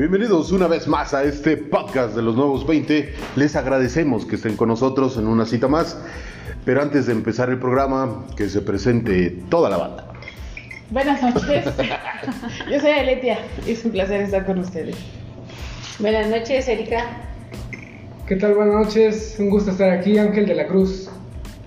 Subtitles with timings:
[0.00, 3.12] Bienvenidos una vez más a este podcast de los nuevos 20.
[3.36, 6.00] Les agradecemos que estén con nosotros en una cita más.
[6.64, 10.10] Pero antes de empezar el programa, que se presente toda la banda.
[10.88, 11.66] Buenas noches.
[12.70, 13.40] Yo soy Aletia.
[13.66, 14.96] Es un placer estar con ustedes.
[15.98, 17.04] Buenas noches, Erika.
[18.26, 18.54] ¿Qué tal?
[18.54, 19.36] Buenas noches.
[19.38, 21.10] Un gusto estar aquí, Ángel de la Cruz.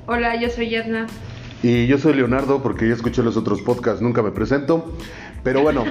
[0.07, 1.05] Hola, yo soy Yadna.
[1.61, 4.91] Y yo soy Leonardo porque ya escuché los otros podcasts, nunca me presento.
[5.43, 5.83] Pero bueno,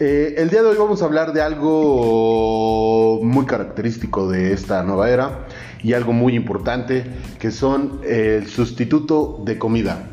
[0.00, 5.10] eh, el día de hoy vamos a hablar de algo muy característico de esta nueva
[5.10, 5.46] era
[5.82, 7.04] y algo muy importante
[7.38, 10.08] que son el sustituto de comida.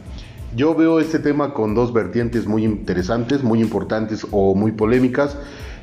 [0.56, 5.38] Yo veo este tema con dos vertientes muy interesantes, muy importantes o muy polémicas,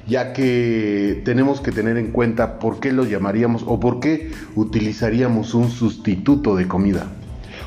[0.06, 5.54] ya que tenemos que tener en cuenta por qué lo llamaríamos o por qué utilizaríamos
[5.54, 7.06] un sustituto de comida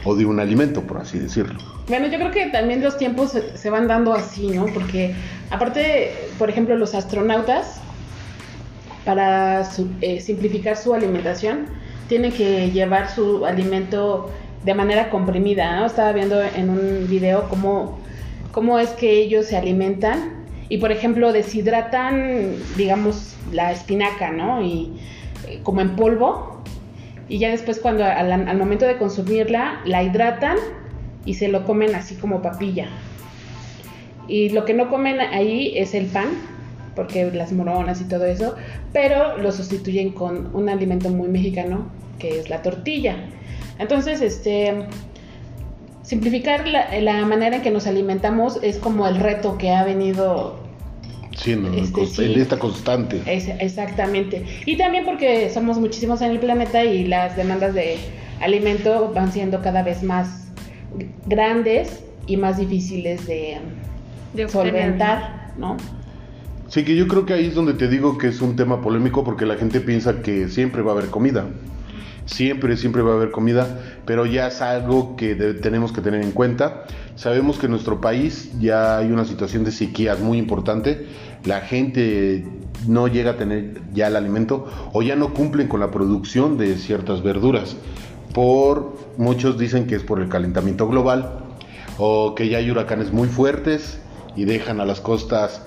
[0.04, 1.60] o de un alimento, por así decirlo.
[1.88, 4.66] Bueno, yo creo que también los tiempos se, van dando así, ¿no?
[4.68, 5.14] Porque
[5.52, 7.82] aparte, por ejemplo, los astronautas,
[9.06, 9.68] para
[10.02, 11.66] eh, simplificar su alimentación,
[12.08, 14.30] tienen que llevar su alimento
[14.64, 15.86] de manera comprimida, ¿no?
[15.86, 18.00] Estaba viendo en un video cómo,
[18.52, 24.62] cómo es que ellos se alimentan y, por ejemplo, deshidratan, digamos, la espinaca, ¿no?
[24.62, 24.94] Y
[25.48, 26.62] eh, como en polvo,
[27.28, 30.58] y ya después cuando al momento de consumirla, la hidratan
[31.26, 32.90] y se lo comen así como papilla.
[34.32, 36.30] Y lo que no comen ahí es el pan,
[36.96, 38.56] porque las moronas y todo eso,
[38.94, 41.88] pero lo sustituyen con un alimento muy mexicano,
[42.20, 43.16] que es la tortilla.
[43.80, 44.86] Entonces, este,
[46.04, 50.60] simplificar la, la manera en que nos alimentamos es como el reto que ha venido
[51.34, 52.26] Este, sí.
[52.34, 53.22] en esta constante.
[53.26, 54.44] es- exactamente.
[54.66, 57.98] Y también porque somos muchísimos en el planeta y las demandas de
[58.42, 60.48] alimento van siendo cada vez más
[61.26, 63.58] grandes y más difíciles de,
[64.34, 65.78] De solventar, ¿no?
[66.68, 69.24] Sí, que yo creo que ahí es donde te digo que es un tema polémico
[69.26, 71.46] porque la gente piensa que siempre va a haber comida.
[72.26, 73.68] Siempre, siempre va a haber comida,
[74.06, 76.86] pero ya es algo que de- tenemos que tener en cuenta.
[77.16, 81.08] Sabemos que en nuestro país ya hay una situación de sequías muy importante.
[81.44, 82.46] La gente
[82.88, 86.78] no llega a tener ya el alimento o ya no cumplen con la producción de
[86.78, 87.76] ciertas verduras.
[88.34, 91.40] Por muchos dicen que es por el calentamiento global
[91.98, 94.00] o que ya hay huracanes muy fuertes
[94.36, 95.62] y dejan a las costas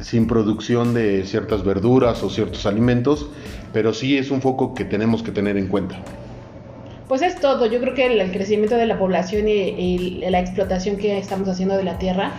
[0.00, 3.26] sin producción de ciertas verduras o ciertos alimentos,
[3.72, 5.96] pero sí es un foco que tenemos que tener en cuenta.
[7.08, 7.66] Pues es todo.
[7.66, 11.48] Yo creo que el, el crecimiento de la población y, y la explotación que estamos
[11.48, 12.32] haciendo de la tierra.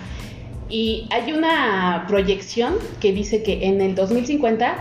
[0.70, 4.76] Y hay una proyección que dice que en el 2050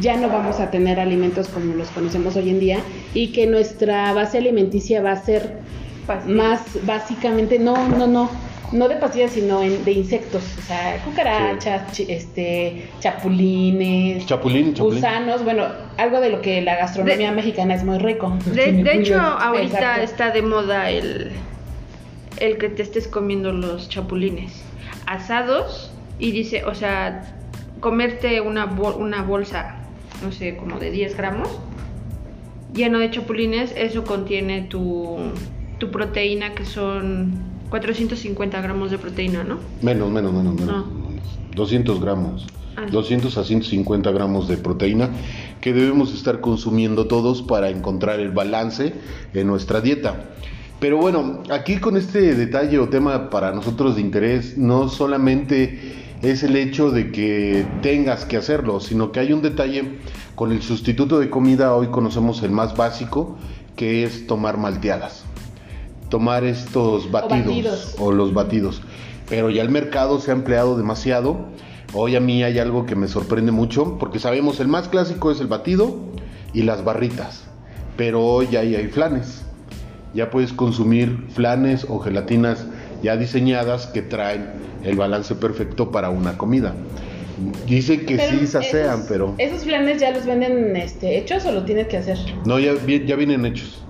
[0.00, 2.78] ya no vamos a tener alimentos como los conocemos hoy en día
[3.14, 5.58] y que nuestra base alimenticia va a ser
[6.26, 8.30] más básicamente, no, no, no,
[8.72, 14.94] no de pastillas, sino en- de insectos, o sea, cucarachas, chi- este, chapulines, Chapulín, chapulín.
[15.00, 15.64] gusanos, bueno,
[15.96, 18.36] algo de lo que la gastronomía De- mexicana es muy rico.
[18.46, 20.02] De, de hecho, ahorita Exacto.
[20.02, 21.32] está de moda el,
[22.38, 24.62] el que te estés comiendo los chapulines
[25.06, 27.34] asados y dice, o sea,
[27.80, 29.76] comerte una, bol- una bolsa,
[30.22, 31.48] no sé, como de 10 gramos,
[32.72, 35.16] lleno de chapulines, eso contiene tu,
[35.78, 39.58] tu proteína que son 450 gramos de proteína, ¿no?
[39.80, 40.66] Menos, menos, menos, menos.
[40.66, 40.84] No.
[41.54, 42.46] 200 gramos.
[42.76, 42.86] Ah.
[42.90, 45.10] 200 a 150 gramos de proteína
[45.60, 48.94] que debemos estar consumiendo todos para encontrar el balance
[49.34, 50.30] en nuestra dieta.
[50.80, 55.78] Pero bueno, aquí con este detalle o tema para nosotros de interés, no solamente
[56.22, 59.98] es el hecho de que tengas que hacerlo, sino que hay un detalle
[60.34, 63.36] con el sustituto de comida, hoy conocemos el más básico,
[63.76, 65.24] que es tomar malteadas
[66.10, 67.94] tomar estos batidos batidos.
[67.98, 68.82] o, los batidos.
[69.28, 71.46] Pero ya el mercado se ha empleado demasiado.
[71.94, 75.40] Hoy a mí hay algo que me sorprende mucho, porque sabemos el más clásico es
[75.40, 75.96] el batido
[76.52, 77.44] y las barritas.
[77.96, 79.42] Pero hoy ya hay, flanes.
[80.14, 82.66] Ya puedes consumir flanes o gelatinas
[83.02, 84.50] ya diseñadas que traen
[84.84, 86.74] el balance perfecto para una comida.
[87.66, 91.52] Dicen que Pero sí sasean, esos- pero ¿Esos planes ya los venden este, hechos o
[91.52, 92.18] lo tienes que hacer?
[92.44, 92.74] no, ya
[93.16, 93.82] vienen hechos.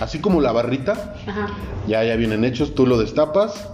[0.00, 1.48] Así como la barrita, Ajá.
[1.86, 3.68] Ya, ya vienen hechos, tú lo destapas,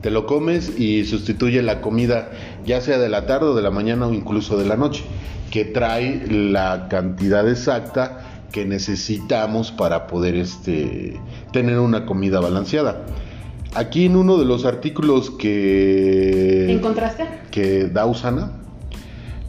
[0.00, 2.30] te lo comes y sustituye la comida,
[2.64, 5.04] ya sea de la tarde o de la mañana o incluso de la noche,
[5.50, 11.20] que trae la cantidad exacta que necesitamos para poder este,
[11.52, 13.02] tener una comida balanceada.
[13.74, 17.24] Aquí en uno de los artículos que, ¿Encontraste?
[17.52, 18.52] que da Usana,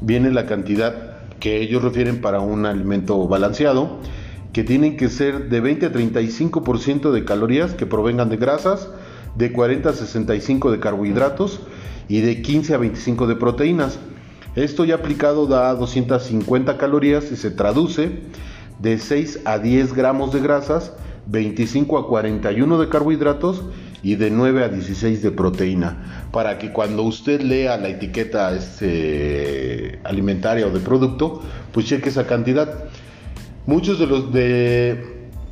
[0.01, 3.98] viene la cantidad que ellos refieren para un alimento balanceado,
[4.53, 8.89] que tienen que ser de 20 a 35% de calorías que provengan de grasas,
[9.36, 11.62] de 40 a 65 de carbohidratos
[12.09, 14.00] y de 15 a 25 de proteínas.
[14.56, 18.19] Esto ya aplicado da 250 calorías y se traduce
[18.80, 20.92] de 6 a 10 gramos de grasas,
[21.27, 23.63] 25 a 41 de carbohidratos
[24.03, 26.27] y de 9 a 16 de proteína.
[26.31, 32.27] Para que cuando usted lea la etiqueta este, alimentaria o de producto, pues cheque esa
[32.27, 32.86] cantidad.
[33.66, 35.04] Muchos de los de,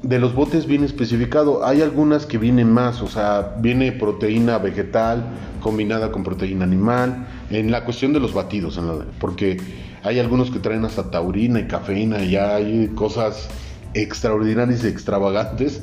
[0.01, 1.65] de los botes viene especificado.
[1.65, 5.23] Hay algunas que vienen más, o sea, viene proteína vegetal
[5.61, 7.27] combinada con proteína animal.
[7.51, 9.57] En la cuestión de los batidos, en la- porque
[10.03, 13.47] hay algunos que traen hasta taurina y cafeína y hay cosas
[13.93, 15.81] extraordinarias y extravagantes.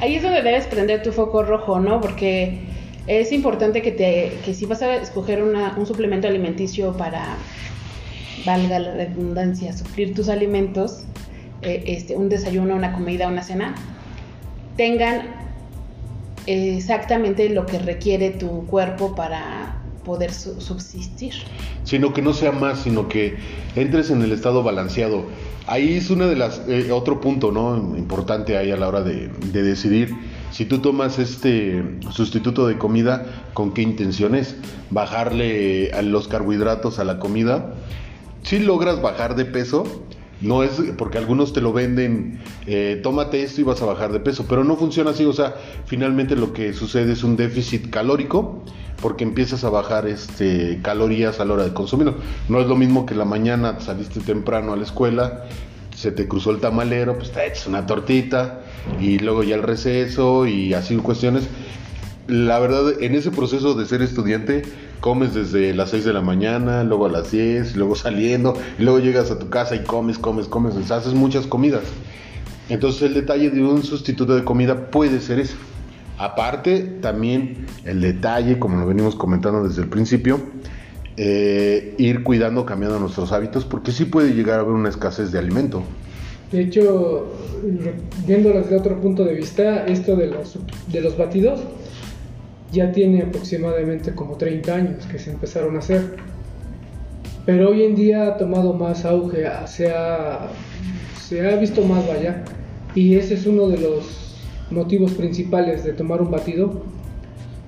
[0.00, 2.00] Ahí es donde debes prender tu foco rojo, ¿no?
[2.00, 2.60] Porque
[3.06, 7.36] es importante que, te, que si vas a escoger una- un suplemento alimenticio para,
[8.44, 11.04] valga la redundancia, suplir tus alimentos,
[11.62, 13.74] eh, este, un desayuno, una comida, una cena,
[14.76, 15.22] tengan
[16.46, 21.34] exactamente lo que requiere tu cuerpo para poder su- subsistir.
[21.84, 23.36] sino que no sea más, sino que
[23.76, 25.24] entres en el estado balanceado.
[25.66, 27.76] Ahí es una de las eh, otro punto, ¿no?
[27.96, 30.14] Importante ahí a la hora de, de decidir
[30.50, 34.56] si tú tomas este sustituto de comida, ¿con qué intenciones?
[34.90, 37.74] Bajarle a los carbohidratos a la comida.
[38.42, 39.84] Si logras bajar de peso,
[40.40, 44.20] no es porque algunos te lo venden, eh, tómate esto y vas a bajar de
[44.20, 45.54] peso, pero no funciona así, o sea,
[45.86, 48.64] finalmente lo que sucede es un déficit calórico
[49.02, 52.16] porque empiezas a bajar este calorías a la hora de consumirlo.
[52.48, 55.46] No es lo mismo que la mañana saliste temprano a la escuela,
[55.94, 58.60] se te cruzó el tamalero, pues te echas una tortita
[59.00, 61.48] y luego ya el receso y así cuestiones.
[62.26, 64.62] La verdad, en ese proceso de ser estudiante,
[65.00, 68.98] comes desde las 6 de la mañana, luego a las 10, luego saliendo, y luego
[68.98, 71.82] llegas a tu casa y comes, comes, comes, o sea, haces muchas comidas.
[72.68, 75.56] Entonces el detalle de un sustituto de comida puede ser eso.
[76.18, 80.38] Aparte, también el detalle, como lo venimos comentando desde el principio,
[81.16, 85.38] eh, ir cuidando, cambiando nuestros hábitos, porque sí puede llegar a haber una escasez de
[85.38, 85.82] alimento.
[86.52, 87.32] De hecho,
[88.26, 90.58] viéndolo desde otro punto de vista, esto de los,
[90.92, 91.60] de los batidos
[92.72, 96.16] ya tiene aproximadamente como 30 años que se empezaron a hacer.
[97.46, 100.48] Pero hoy en día ha tomado más auge, se ha,
[101.20, 102.44] se ha visto más vaya.
[102.94, 104.36] Y ese es uno de los
[104.70, 106.82] motivos principales de tomar un batido,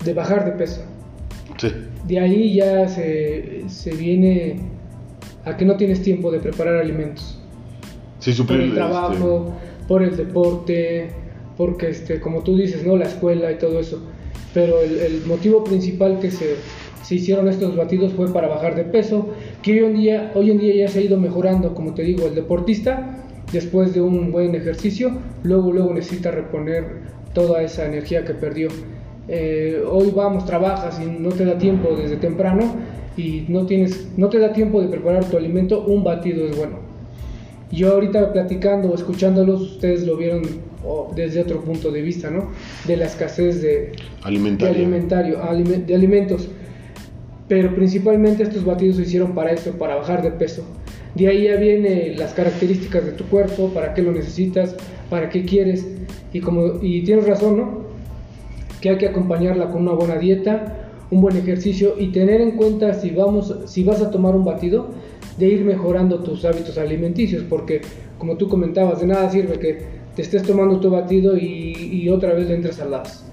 [0.05, 0.83] de bajar de peso.
[1.59, 1.69] Sí.
[2.07, 4.61] De ahí ya se, se viene
[5.45, 7.39] a que no tienes tiempo de preparar alimentos
[8.23, 9.53] Sí, por el este, trabajo,
[9.89, 11.11] por el deporte,
[11.57, 12.97] porque este, como tú dices, ¿no?
[12.97, 14.01] La escuela y todo eso.
[14.55, 16.57] Pero el, el motivo principal que se,
[17.03, 19.29] se hicieron estos batidos fue para bajar de peso,
[19.63, 22.27] que hoy en día, hoy en día ya se ha ido mejorando, como te digo,
[22.27, 23.19] el deportista,
[23.53, 25.13] después de un buen ejercicio,
[25.43, 26.85] luego, luego necesita reponer
[27.35, 28.69] toda esa energía que perdió.
[29.29, 32.75] Eh, hoy vamos, trabajas y no te da tiempo desde temprano
[33.17, 36.79] y no, tienes, no te da tiempo de preparar tu alimento, un batido es bueno.
[37.71, 40.43] Yo ahorita platicando o escuchándolos, ustedes lo vieron
[40.85, 42.51] o, desde otro punto de vista, ¿no?
[42.87, 43.93] De la escasez de, de,
[44.23, 44.77] alimentaria.
[44.77, 46.49] alimentario, alime- de alimentos.
[47.49, 50.65] Pero principalmente estos batidos se hicieron para eso, para bajar de peso.
[51.15, 54.75] De ahí ya vienen las características de tu cuerpo, para qué lo necesitas,
[55.11, 55.87] para qué quieres.
[56.33, 57.83] Y, como, y tienes razón, ¿no?
[58.81, 60.79] Que hay que acompañarla con una buena dieta,
[61.11, 64.89] un buen ejercicio y tener en cuenta si, vamos, si vas a tomar un batido,
[65.37, 67.83] de ir mejorando tus hábitos alimenticios, porque
[68.19, 72.35] como tú comentabas, de nada sirve que te estés tomando tu batido y, y otra
[72.35, 73.25] vez le entres a las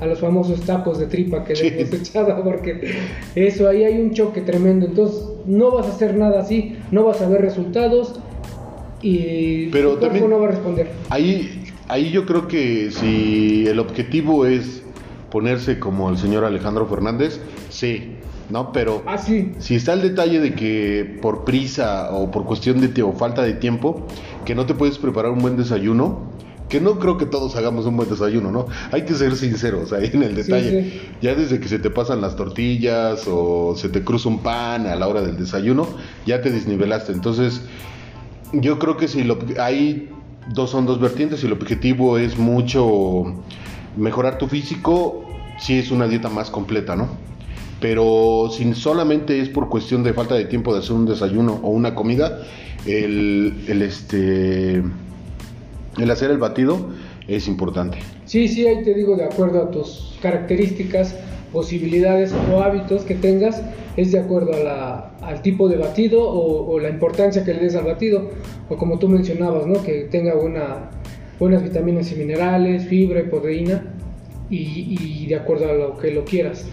[0.00, 1.70] a los famosos tacos de tripa que Sí.
[1.70, 2.80] le echado, porque
[3.34, 7.20] eso ahí hay un choque tremendo, entonces no vas a hacer nada así, no vas
[7.20, 8.14] a ver resultados
[9.02, 10.88] y Pero tu también- no va a responder.
[11.10, 14.82] Ahí, ahí yo creo que si el objetivo es
[15.30, 18.14] ponerse como el señor Alejandro Fernández, sí,
[18.50, 18.72] ¿no?
[18.72, 23.02] Pero Ah, sí, si está el detalle de que por prisa o por cuestión de
[23.02, 24.06] o falta de tiempo,
[24.48, 26.22] que no te puedes preparar un buen desayuno,
[26.70, 28.64] que no creo que todos hagamos un buen desayuno, ¿no?
[28.92, 30.82] Hay que ser sinceros ahí en el Sí, detalle.
[30.84, 31.00] sí.
[31.20, 34.96] Ya desde que se te pasan las tortillas o se te cruza un pan a
[34.96, 35.86] la hora del desayuno,
[36.24, 37.12] ya te desnivelaste.
[37.12, 37.60] Entonces,
[38.54, 40.08] yo creo que si lo, hay
[40.54, 43.24] dos son dos vertientes, si el objetivo es mucho
[43.98, 45.26] mejorar tu físico,
[45.58, 47.08] sí es una dieta más completa, ¿no?
[47.80, 51.70] Pero si solamente es por cuestión de falta de tiempo de hacer un desayuno o
[51.70, 52.42] una comida,
[52.86, 54.82] el, el este
[55.98, 56.88] el hacer el batido
[57.28, 57.98] es importante.
[58.24, 61.14] Sí, sí, ahí te digo, de acuerdo a tus características,
[61.52, 63.62] posibilidades o hábitos que tengas,
[63.96, 67.74] es de acuerdo a la- al tipo de batido o, la importancia que le des
[67.74, 68.30] al batido,
[68.68, 69.82] o como tú mencionabas, ¿no?
[69.82, 70.90] que tenga buena,
[71.38, 73.94] buenas vitaminas y minerales, fibra y proteína,
[74.50, 76.66] y de acuerdo a lo que lo quieras.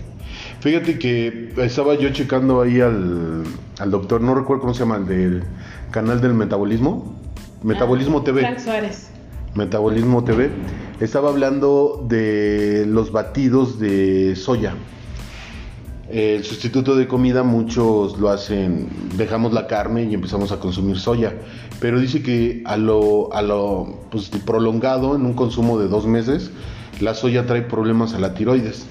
[0.65, 3.43] Fíjate que estaba yo checando ahí al,
[3.77, 5.43] al doctor, no recuerdo cómo se llama, el del
[5.91, 7.15] canal del metabolismo.
[7.61, 8.41] Metabolismo Ah, TV.
[8.41, 9.09] Frank Suárez.
[9.53, 10.49] Metabolismo TV.
[10.99, 14.73] Estaba hablando de los batidos de soya.
[16.09, 21.33] El sustituto de comida muchos lo hacen, dejamos la carne y empezamos a consumir soya,
[21.79, 26.49] pero dice que a lo, a lo pues, prolongado, en un consumo de dos meses,
[27.01, 28.87] la soya trae problemas a la tiroides,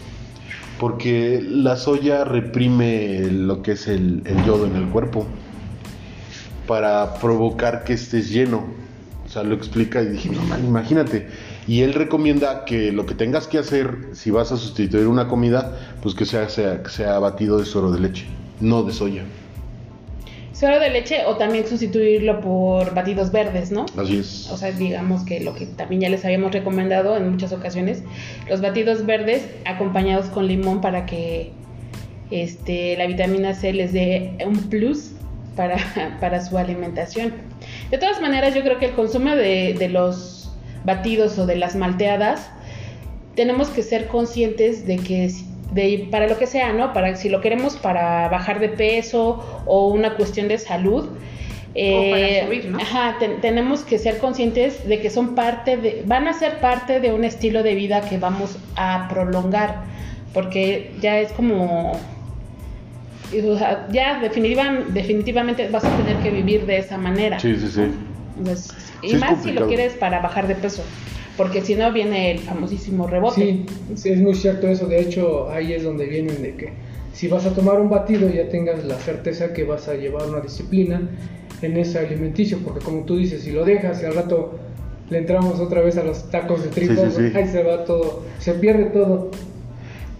[0.79, 5.27] porque la soya reprime lo que es el, el yodo en el cuerpo
[6.67, 8.65] para provocar que estés lleno.
[9.25, 11.29] O sea, lo explica y dije, no man, imagínate.
[11.67, 15.79] Y él recomienda que lo que tengas que hacer si vas a sustituir una comida,
[16.03, 18.27] pues que sea, sea, sea batido de suero de leche,
[18.61, 19.25] no de soya.
[20.55, 23.87] Suero de leche o también sustituirlo por batidos verdes, ¿no?
[23.99, 24.49] Así es.
[24.53, 28.03] O sea, digamos que lo que también ya les habíamos recomendado en muchas ocasiones,
[28.49, 31.51] los batidos verdes acompañados con limón para que
[32.31, 35.11] este, la vitamina C les dé un plus
[35.57, 35.77] para,
[36.21, 37.33] para su alimentación.
[37.91, 40.51] De todas maneras, yo creo que el consumo de, de los
[40.85, 42.49] batidos o de las malteadas,
[43.35, 46.93] tenemos que ser conscientes de que si- de, para lo que sea, ¿no?
[46.93, 51.09] Para si lo queremos para bajar de peso o una cuestión de salud.
[51.77, 52.79] eh, para subir, ¿no?
[52.79, 57.01] Ajá, ten- tenemos que ser conscientes de que son parte de, van a ser parte
[57.01, 59.83] de un estilo de vida que vamos a prolongar,
[60.33, 66.79] porque ya es como, o sea, ya definitiva- definitivamente vas a tener que vivir de
[66.79, 67.41] esa manera.
[67.41, 67.81] Sí, sí, sí.
[68.39, 70.83] Entonces, y Sí, más si lo quieres para bajar de peso,
[71.37, 73.35] porque si no viene el famosísimo rebote.
[73.41, 74.87] Sí, sí, es muy cierto eso.
[74.87, 76.73] De hecho, ahí es donde vienen de que
[77.13, 80.41] si vas a tomar un batido ya tengas la certeza que vas a llevar una
[80.41, 81.03] disciplina
[81.63, 84.59] en ese alimenticio, porque como tú dices, si lo dejas y al rato
[85.11, 87.37] le entramos otra vez a los tacos de tripa, Sí, sí, sí.
[87.37, 89.31] ahí se va todo, se pierde todo.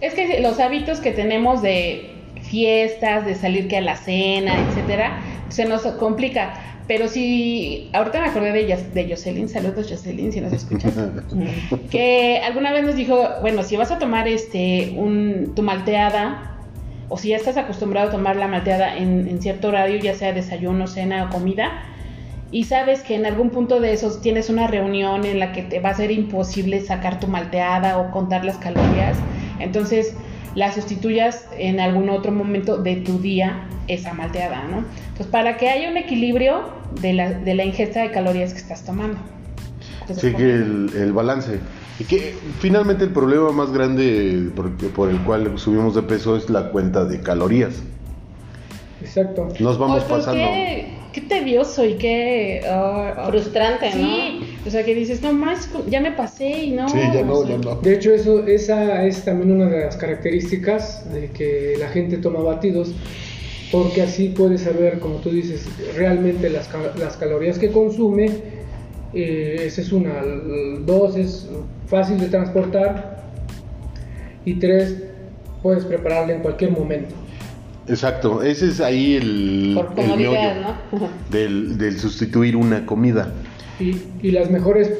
[0.01, 2.11] Es que los hábitos que tenemos de
[2.41, 6.53] fiestas, de salir que a la cena, etcétera, se nos complica.
[6.87, 10.93] Pero si, ahorita me acordé de, de Jocelyn, saludos Jocelyn, si nos escuchas,
[11.89, 16.57] que alguna vez nos dijo, bueno, si vas a tomar este un, tu malteada,
[17.09, 20.31] o si ya estás acostumbrado a tomar la malteada en, en cierto horario, ya sea
[20.31, 21.71] desayuno, cena o comida,
[22.51, 25.79] y sabes que en algún punto de esos tienes una reunión en la que te
[25.79, 29.17] va a ser imposible sacar tu malteada o contar las calorías,
[29.59, 30.15] entonces
[30.55, 34.77] la sustituyas en algún otro momento de tu día esa malteada, ¿no?
[34.77, 36.69] Entonces, para que haya un equilibrio
[37.01, 39.17] de la, de la ingesta de calorías que estás tomando.
[40.01, 41.59] Entonces, Sí, que el, el balance.
[41.99, 46.49] Y que finalmente el problema más grande por, por el cual subimos de peso es
[46.49, 47.81] la cuenta de calorías.
[49.05, 49.47] Exacto.
[49.59, 50.43] Nos vamos Oye, pero pasando.
[50.51, 52.61] Qué, qué tedioso y qué...
[52.67, 56.89] ah, ah, Frustrante, Sí, o sea que dices, no más, ya me pasé y no...
[56.89, 57.75] Sí, ya o no, sea, ya no.
[57.75, 62.39] De hecho, eso, esa es también una de las características de que la gente toma
[62.39, 62.91] batidos,
[63.71, 68.29] porque así puede saber, como tú dices, realmente las, ca- las calorías que consume.
[69.13, 70.13] Eh, esa es una.
[70.81, 71.47] Dos, es
[71.87, 73.23] fácil de transportar.
[74.45, 74.95] Y tres,
[75.63, 77.15] puedes prepararla en cualquier momento.
[77.87, 80.39] Exacto, ese es ahí el, Por el meollo
[80.91, 81.09] ¿no?
[81.31, 83.31] del, del sustituir una comida.
[83.79, 84.91] Y, y las mejores.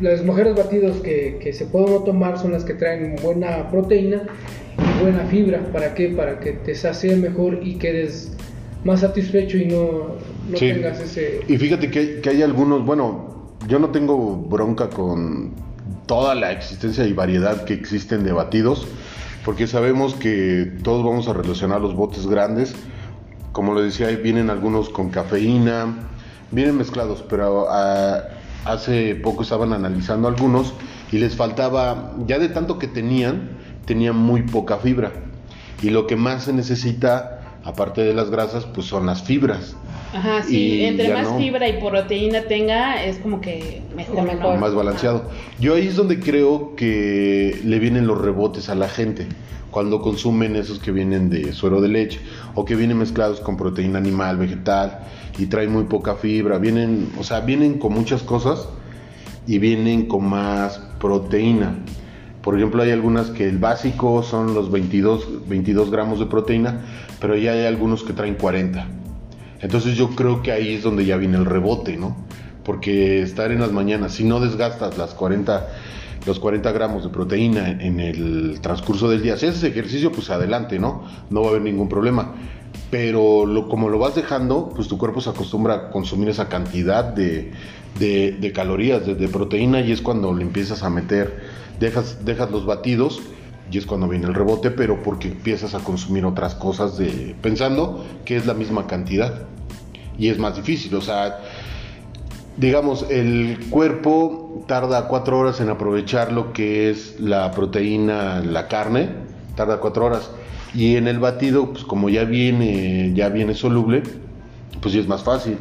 [0.00, 4.22] Los mejores batidos que, que se pueden tomar son las que traen buena proteína
[4.78, 5.60] y buena fibra.
[5.72, 6.08] ¿Para qué?
[6.10, 8.32] Para que te sacie mejor y quedes
[8.84, 10.14] más satisfecho y no,
[10.48, 10.72] no Sí.
[10.72, 11.40] tengas ese...
[11.48, 15.52] Y fíjate que hay algunos, bueno, yo no tengo bronca con
[16.06, 18.86] toda la existencia y variedad que existen de batidos,
[19.48, 22.74] porque sabemos que todos vamos a relacionar los botes grandes.
[23.52, 26.06] Como lo decía, vienen algunos con cafeína,
[26.50, 28.24] vienen mezclados, pero ah,
[28.66, 30.74] hace poco estaban analizando algunos
[31.10, 33.48] y les faltaba, ya de tanto que tenían,
[33.86, 35.12] tenían muy poca fibra.
[35.80, 39.76] Y lo que más se necesita, aparte de las grasas, pues son las fibras.
[40.12, 41.38] Ajá, sí, Y entre más no.
[41.38, 44.58] fibra y proteína tenga, es como que mejor, mejor.
[44.58, 45.30] más balanceado.
[45.60, 49.26] Yo ahí es donde creo que le vienen los rebotes a la gente
[49.70, 52.20] cuando consumen esos que vienen de suero de leche
[52.54, 55.00] o que vienen mezclados con proteína animal, vegetal
[55.38, 58.68] y traen muy poca fibra, vienen, o sea, vienen con muchas cosas
[59.46, 61.76] y vienen con más proteína.
[62.42, 66.80] Por ejemplo, hay algunas que el básico son los 22, 22 gramos de proteína,
[67.20, 68.86] pero ya hay algunos que traen 40.
[69.60, 72.16] Entonces yo creo que ahí es donde ya viene el rebote, ¿no?
[72.64, 75.66] Porque estar en las mañanas, si no desgastas las 40,
[76.26, 80.78] los 40 gramos de proteína en el transcurso del día, si haces ejercicio, pues adelante,
[80.78, 81.04] ¿no?
[81.30, 82.34] No va a haber ningún problema.
[82.90, 87.04] Pero lo- como lo vas dejando, pues tu cuerpo se acostumbra a consumir esa cantidad
[87.04, 87.52] de,
[87.98, 91.40] de- calorías, de, de proteína, y es cuando le empiezas a meter,
[91.80, 93.20] dejas, dejas los batidos
[93.70, 98.04] y es cuando viene el rebote, pero porque empiezas a consumir otras cosas de pensando
[98.24, 99.42] que es la misma cantidad
[100.18, 101.38] y es más difícil, o sea,
[102.56, 109.10] digamos, el cuerpo tarda cuatro horas en aprovechar lo que es la proteína, la carne,
[109.54, 110.30] tarda cuatro horas.
[110.74, 114.02] Y en el batido, pues como ya viene, ya viene soluble,
[114.82, 115.56] pues ya es más fácil.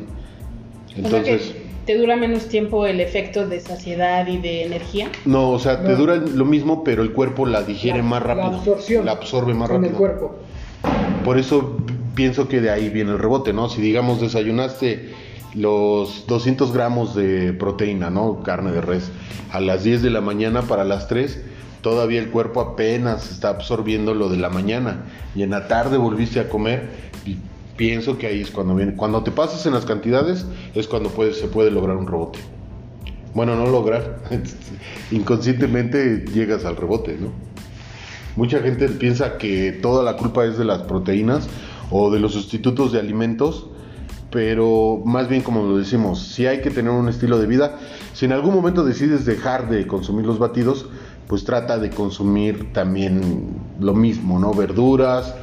[0.96, 1.56] Entonces,
[1.88, 5.10] te dura menos tiempo el efecto de saciedad y de energía.
[5.25, 5.96] no, o sea, te No.
[5.98, 8.58] dura lo mismo, pero el cuerpo la digiere La- más la rápido.
[8.58, 9.91] absorción La absorbe más en rápido.
[9.91, 10.36] el cuerpo.
[11.25, 11.77] Por eso
[12.13, 13.70] pienso que de ahí viene el rebote, ¿no?
[13.70, 15.10] Si digamos desayunaste
[15.56, 18.44] los 200 gramos de proteína, ¿no?
[18.44, 19.10] Carne de res,
[19.51, 21.41] a las 10 de la mañana para las 3,
[21.82, 25.06] todavía el cuerpo apenas está absorbiendo lo de la mañana.
[25.36, 26.89] Y en la tarde volviste a comer
[27.25, 27.38] y
[27.78, 28.96] pienso que ahí es cuando viene.
[28.96, 32.40] Cuando te pasas en las cantidades es cuando puede, se puede lograr un rebote.
[33.34, 34.20] Bueno, no lograr.
[35.12, 37.32] Inconscientemente llegas al rebote, ¿no?
[38.36, 41.48] Mucha gente piensa que toda la culpa es de las proteínas
[41.90, 43.68] o de los sustitutos de alimentos,
[44.32, 47.80] pero más bien como lo decimos, si hay que tener un estilo de vida,
[48.14, 50.88] si en algún momento decides dejar de consumir los batidos,
[51.28, 54.54] pues trata de consumir también lo mismo, ¿no?
[54.54, 55.34] Verduras,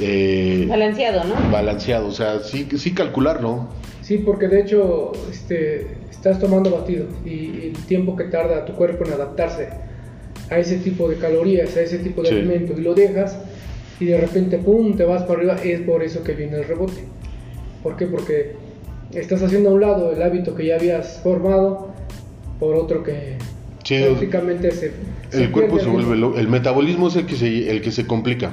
[0.00, 1.34] eh, Balanceado, ¿no?
[1.50, 3.68] balanceado, o sea, sí, sí calcularlo.
[4.02, 9.04] Sí, porque de hecho este, estás tomando batido y el tiempo que tarda tu cuerpo
[9.04, 9.68] en adaptarse
[10.50, 12.34] a ese tipo de calorías, a ese tipo de Sí.
[12.36, 13.38] alimento y lo dejas
[13.98, 17.02] y de repente, ¡pum!, te vas para arriba, es por eso que viene el rebote.
[17.82, 18.06] ¿Por qué?
[18.06, 18.52] Porque
[19.12, 21.88] estás haciendo a un lado el hábito que ya habías formado
[22.60, 23.38] por otro que
[23.84, 24.92] Sí, prácticamente se...
[25.30, 28.06] se el cuerpo se el vuelve, el metabolismo es el que se, el que se
[28.06, 28.52] complica.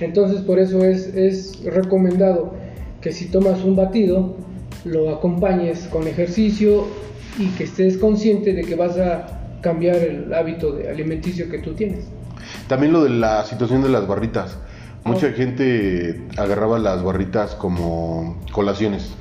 [0.00, 2.54] Entonces por eso es, es recomendado
[3.00, 4.36] que si tomas un batido,
[4.84, 6.86] lo acompañes con ejercicio
[7.38, 11.72] y que estés consciente de que vas a cambiar el hábito de alimenticio que tú
[11.74, 12.06] tienes.
[12.68, 14.58] También lo de la situación de las barritas.
[15.04, 15.32] Mucha Ah.
[15.34, 19.14] gente agarraba las barritas como colaciones.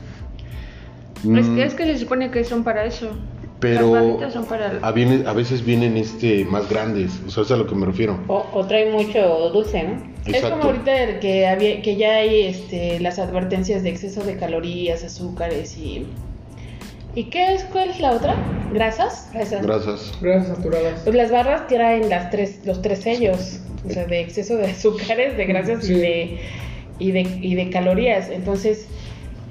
[1.18, 3.12] Es, Mm, que, es que se supone que son para eso.
[3.60, 4.80] pero Las barritas son para...
[4.82, 7.86] a, viene- a veces vienen este más grandes, o sea, es a lo que me
[7.86, 8.20] refiero.
[8.28, 9.20] O, o trae mucho
[9.54, 10.13] dulce, ¿no?
[10.26, 15.04] Es como ahorita que, había, que ya hay este, las advertencias de exceso de calorías,
[15.04, 16.06] azúcares y...
[17.16, 17.64] ¿Y qué es?
[17.66, 18.36] ¿Cuál es la otra?
[18.74, 19.30] ¿Grasas?
[19.34, 19.62] Grasas.
[19.64, 21.02] Grasas saturadas.
[21.04, 25.38] Pues las barras traen las tres, los tres sellos, o sea, de exceso de azúcares,
[25.38, 25.94] de grasas Sí.
[25.94, 26.40] y, de,
[27.00, 28.30] y, de, y de calorías.
[28.30, 28.88] Entonces,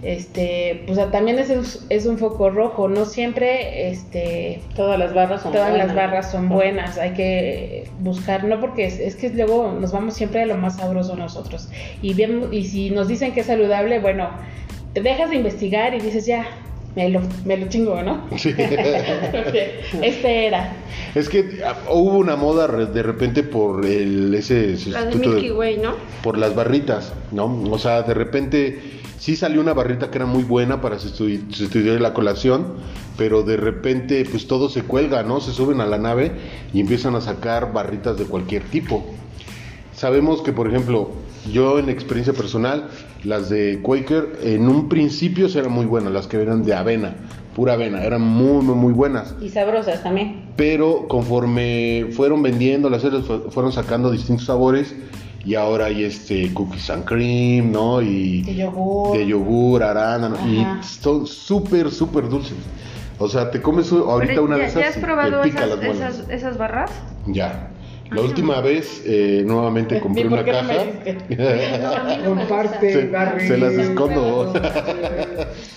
[0.02, 2.88] este, pues también es, un- es un foco rojo.
[2.88, 5.86] No siempre, este, Todas las barras son todas buenas.
[5.88, 6.98] las barras son buenas.
[6.98, 10.76] Hay que buscar, no porque es, es que luego nos vamos siempre a lo más
[10.76, 11.68] sabroso nosotros.
[12.02, 14.28] Y bien, y si nos dicen que es saludable, bueno,
[14.92, 16.46] te dejas de investigar y dices ya.
[16.94, 18.28] Me lo, me lo chingo, ¿no?
[18.36, 18.54] Sí.
[20.02, 20.72] este era.
[21.14, 25.26] es que ah, hubo una moda de repente por el, ese La de sustituto de-
[25.36, 25.94] Milky Way, ¿no?
[26.22, 27.46] por las barritas, ¿no?
[27.70, 28.78] O sea, de repente
[29.22, 32.66] sí salió una barrita que era muy buena para sustitu- sustituir la colación,
[33.16, 35.40] pero de repente pues todo se cuelga, ¿no?
[35.40, 36.32] Se suben a la nave
[36.74, 39.04] y empiezan a sacar barritas de cualquier tipo.
[39.94, 41.10] Sabemos que, por ejemplo,
[41.52, 42.88] yo en experiencia personal,
[43.22, 47.14] las de Quaker en un principio eran muy buenas, las que eran de avena,
[47.54, 50.46] pura avena, eran muy, muy, muy buenas Y sabrosas también.
[50.56, 53.02] pero conforme fueron vendiendo las
[53.50, 54.96] fueron sacando distintos sabores
[55.44, 58.00] y ahora hay este cookies and cream, ¿no?
[58.02, 59.16] Y De yogur.
[59.16, 60.46] de yogur, arándano Ajá.
[60.48, 62.56] y son súper súper dulces.
[63.18, 65.48] O sea, te comes ahorita Pero una ¿ya, de esas ¿Ya has y probado te
[65.50, 66.90] pica esas, esas, esas barras?
[67.26, 67.68] Ya.
[68.10, 68.28] La Ajá.
[68.28, 70.74] última vez eh, nuevamente compré una caja.
[72.26, 74.52] Comparte, Se- se las escondo.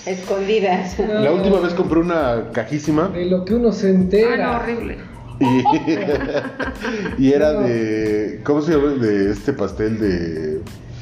[0.06, 0.98] Escondidas.
[1.00, 4.60] La última vez compré una cajísima De lo que uno se Ah, no, entera.
[4.62, 4.98] horrible.
[7.20, 7.62] y, y era No.
[7.62, 8.92] de ¿cómo se llama?
[8.94, 10.62] de este pastel de,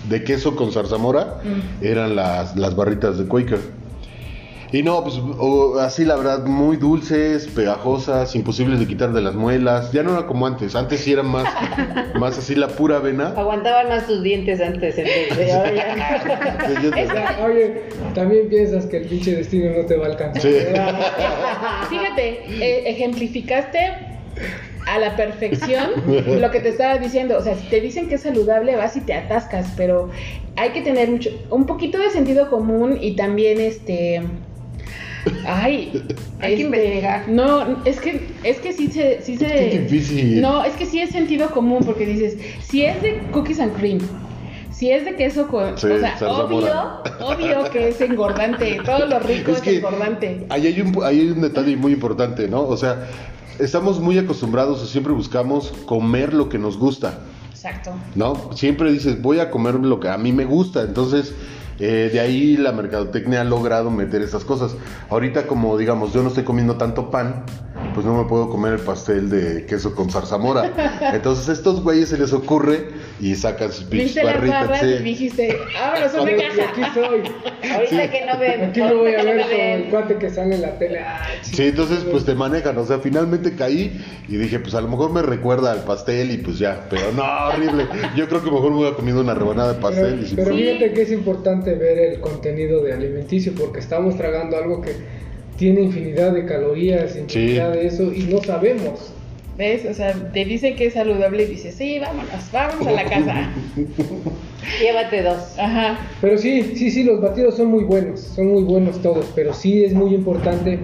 [0.10, 1.84] de queso con zarzamora Mm.
[1.86, 3.60] eran las, las barritas de Quaker
[4.72, 9.36] y no pues o- así la verdad muy dulces pegajosas imposibles de quitar de las
[9.36, 11.46] muelas ya no era como antes antes sí eran más
[12.20, 14.96] más así la pura avena Aguantaban más tus dientes antes.
[15.32, 15.64] O sea,
[17.46, 17.84] Oye,
[18.16, 20.42] también piensas que el pinche destino no te va a alcanzar.
[20.42, 20.50] Sí.
[21.90, 23.80] Fíjate, eh, ejemplificaste
[24.88, 25.92] a la perfección
[26.42, 27.38] lo que te estaba diciendo.
[27.38, 30.10] O sea, si te dicen que es saludable, vas y te atascas, pero
[30.56, 34.22] hay que tener mucho, un poquito de sentido común y también este.
[35.46, 36.04] Ay,
[36.40, 37.30] Hay que este, investigar.
[37.30, 40.42] No, es que es que sí se sí se Qué difícil.
[40.42, 44.00] No, es que sí es sentido común porque dices, si es de cookies and cream,
[44.70, 46.66] si es de queso con, Sí, o sea, obvio,
[47.22, 50.46] obvio que es engordante, todo lo rico es, Es que engordante.
[50.50, 52.64] ahí hay, un, ahí hay un detalle muy importante, ¿no?
[52.64, 53.08] O sea,
[53.60, 57.20] estamos muy acostumbrados o siempre buscamos comer lo que nos gusta.
[57.50, 57.94] Exacto.
[58.16, 58.52] ¿no?
[58.54, 61.34] Siempre dices, voy a comer lo que a mí me gusta, entonces
[61.80, 64.76] eh, de ahí la mercadotecnia ha logrado meter esas cosas.
[65.10, 67.46] Ahorita como digamos, yo no estoy comiendo tanto pan,
[67.94, 70.74] pues no me puedo comer el pastel de queso con zarzamora.
[71.14, 74.62] Entonces a estos güeyes se les ocurre y sacan sus pinches Viste las barritas.
[74.68, 74.88] barras sí.
[74.88, 77.22] y dijiste, vámonos a una Y aquí soy.
[77.72, 78.62] Ahorita que no ven.
[78.64, 81.00] Aquí lo voy a ver con el cuate que sale en la tele.
[81.00, 84.88] Ay, Sí, entonces pues te manejan, o sea, finalmente caí y dije, pues a lo
[84.88, 87.86] mejor me recuerda al pastel y pues ya, pero no, horrible.
[88.16, 90.36] Yo creo que mejor me voy a comiendo una rebanada de pastel Pero, y sin
[90.36, 90.72] pero problema.
[90.72, 94.92] fíjate que es importante ver el contenido de alimenticio porque estamos tragando algo que
[95.58, 99.13] tiene infinidad de calorías, infinidad de eso y no sabemos.
[99.58, 99.86] ¿Ves?
[99.86, 103.52] O sea, te dicen que es saludable y dices, sí, vámonos, vámonos a la casa.
[104.82, 105.58] Llévate dos.
[105.60, 106.00] Ajá.
[106.22, 109.84] Pero sí, sí, sí, los batidos son muy buenos, son muy buenos todos, pero sí
[109.84, 110.80] es muy importante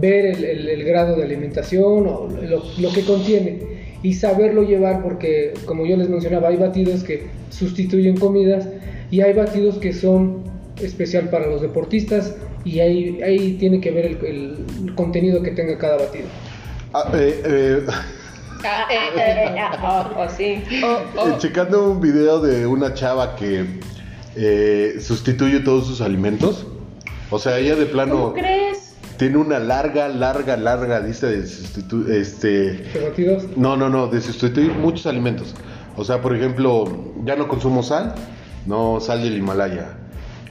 [0.00, 3.60] ver el, el- el grado de alimentación o lo, lo que contiene
[4.02, 8.68] y saberlo llevar porque, como yo les mencionaba, hay batidos que sustituyen comidas
[9.10, 10.42] y hay batidos que son
[10.82, 15.78] especial para los deportistas y ahí, ahí tiene que ver el, el contenido que tenga
[15.78, 16.24] cada batido.
[16.94, 17.86] Ah, eh, eh,
[18.66, 20.62] Ah, Eh, eh, eh, ah, oh, oh, sí.
[20.82, 21.28] oh, oh.
[21.28, 23.66] Eh, checando un video de una chava que
[24.36, 26.66] eh, sustituye todos sus alimentos.
[27.30, 28.94] O sea, ella de plano ¿Cómo crees?
[29.18, 32.84] tiene una larga, larga, larga lista de sustitu- este
[33.56, 35.54] no, no, no, de sustituir muchos alimentos.
[35.96, 36.84] O sea, por ejemplo,
[37.24, 38.14] ya no consumo sal,
[38.66, 39.98] no sal del Himalaya.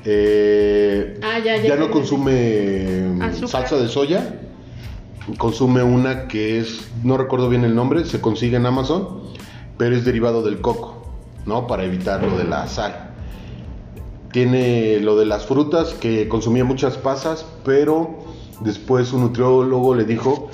[0.06, 3.50] Eh, Ah, ya, ya, no ya, consume Azúcar.
[3.50, 4.40] salsa de soya.
[5.38, 9.22] Consume una que es, no recuerdo bien el nombre, se consigue en Amazon,
[9.78, 11.02] pero es derivado del coco,
[11.46, 11.66] ¿no?
[11.66, 13.12] Para evitar lo de la sal.
[14.34, 18.20] Tiene lo de las frutas, que consumía muchas pasas, pero
[18.60, 20.50] después un nutriólogo le dijo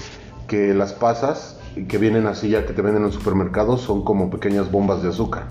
[0.47, 4.71] que las pasas que vienen así ya que te venden en supermercados son como pequeñas
[4.71, 5.47] bombas de azúcar.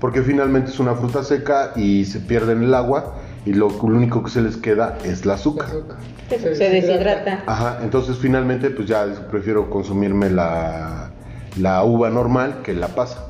[0.00, 3.14] Porque finalmente es una fruta seca y se pierde en el agua
[3.46, 5.68] y lo, lo único que se les queda es el azúcar.
[5.68, 5.96] Azúcar.
[6.28, 7.44] Se, deshidrata.
[7.46, 11.12] Ajá, entonces finalmente pues ya prefiero consumirme la,
[11.58, 13.26] la uva normal que la pasa.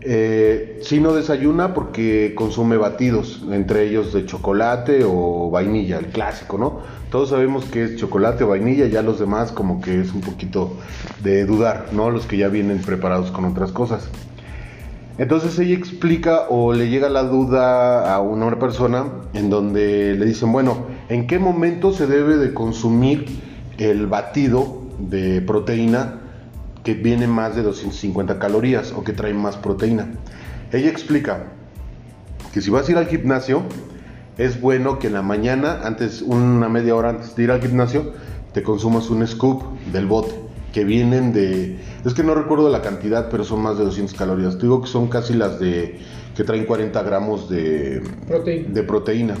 [0.00, 6.58] Eh, si no desayuna porque consume batidos, entre ellos de chocolate o vainilla, el clásico,
[6.58, 6.80] ¿no?
[7.10, 10.72] Todos sabemos que es chocolate o vainilla, ya los demás como que es un poquito
[11.22, 12.10] de dudar, ¿no?
[12.10, 14.08] Los que ya vienen preparados con otras cosas.
[15.22, 19.04] Entonces ella explica o le llega la duda a una persona
[19.34, 23.26] en donde le dicen, bueno, ¿en qué momento se debe de consumir
[23.78, 26.18] el batido de proteína
[26.82, 30.10] que viene más de 250 calorías o que trae más proteína?
[30.72, 31.44] Ella explica
[32.52, 33.62] que si vas a ir al gimnasio,
[34.38, 38.12] es bueno que en la mañana, antes, una media hora antes de ir al gimnasio,
[38.52, 40.34] te consumas un scoop del bote,
[40.72, 44.56] que vienen de, es que no recuerdo la cantidad, pero son más de 200 calorías.
[44.56, 45.98] Te digo que son casi las de,
[46.34, 48.68] que traen 40 gramos de, Proteína.
[48.68, 49.36] de proteína.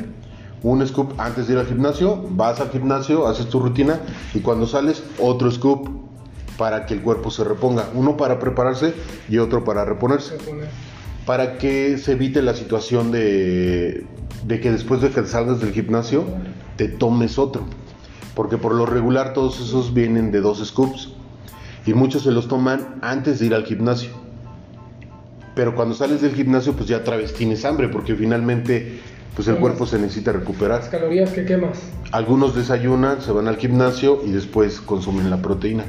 [0.62, 4.00] Un scoop antes de ir al gimnasio, vas al gimnasio, haces tu rutina
[4.32, 5.88] y cuando sales, otro scoop
[6.56, 7.88] para que el cuerpo se reponga.
[7.94, 8.94] Uno para prepararse
[9.28, 10.36] y otro para reponerse
[11.26, 14.04] para que se evite la situación de,
[14.44, 16.24] de que después de que salgas del gimnasio
[16.76, 17.62] te tomes otro.
[18.34, 21.12] Porque por lo regular todos esos vienen de dos scoops
[21.86, 24.10] y muchos se los toman antes de ir al gimnasio.
[25.54, 29.00] Pero cuando sales del gimnasio pues ya otra vez tienes hambre porque finalmente
[29.34, 30.80] pues el cuerpo se necesita recuperar.
[30.80, 31.80] Las calorías que quemas.
[32.10, 35.84] Algunos desayunan, se van al gimnasio y después consumen la proteína.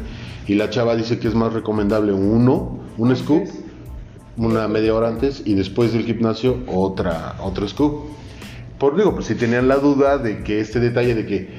[0.47, 3.47] Y la chava dice que es más recomendable uno, un scoop,
[4.38, 8.06] una media hora antes y después del gimnasio otra, otro scoop.
[8.77, 11.49] Por digo, pues si tenían la duda de que este detalle de que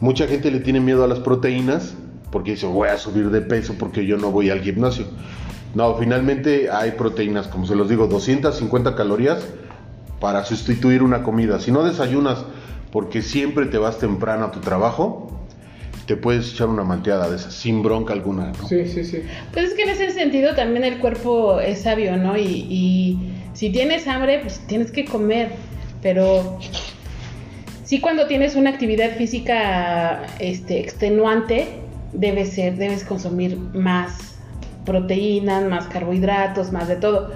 [0.00, 1.94] mucha gente le tiene miedo a las proteínas
[2.30, 5.06] porque dice voy a subir de peso porque yo no voy al gimnasio.
[5.74, 9.46] No, finalmente hay proteínas, como se los digo, 250 calorías
[10.20, 11.60] para sustituir una comida.
[11.60, 12.44] Si no desayunas
[12.90, 15.38] porque siempre te vas temprano a tu trabajo,
[16.06, 18.46] te puedes echar una manteada de esas sin bronca alguna.
[18.46, 18.66] ¿no?
[18.66, 19.22] Sí, sí, sí.
[19.52, 22.36] Pues es que en ese sentido también el cuerpo es sabio, ¿no?
[22.38, 23.18] Y, y
[23.52, 25.50] si tienes hambre, pues tienes que comer.
[26.00, 26.58] Pero
[27.84, 34.36] sí cuando tienes una actividad física este, extenuante, debes ser, debes consumir más
[34.84, 37.32] proteínas, más carbohidratos, más de todo.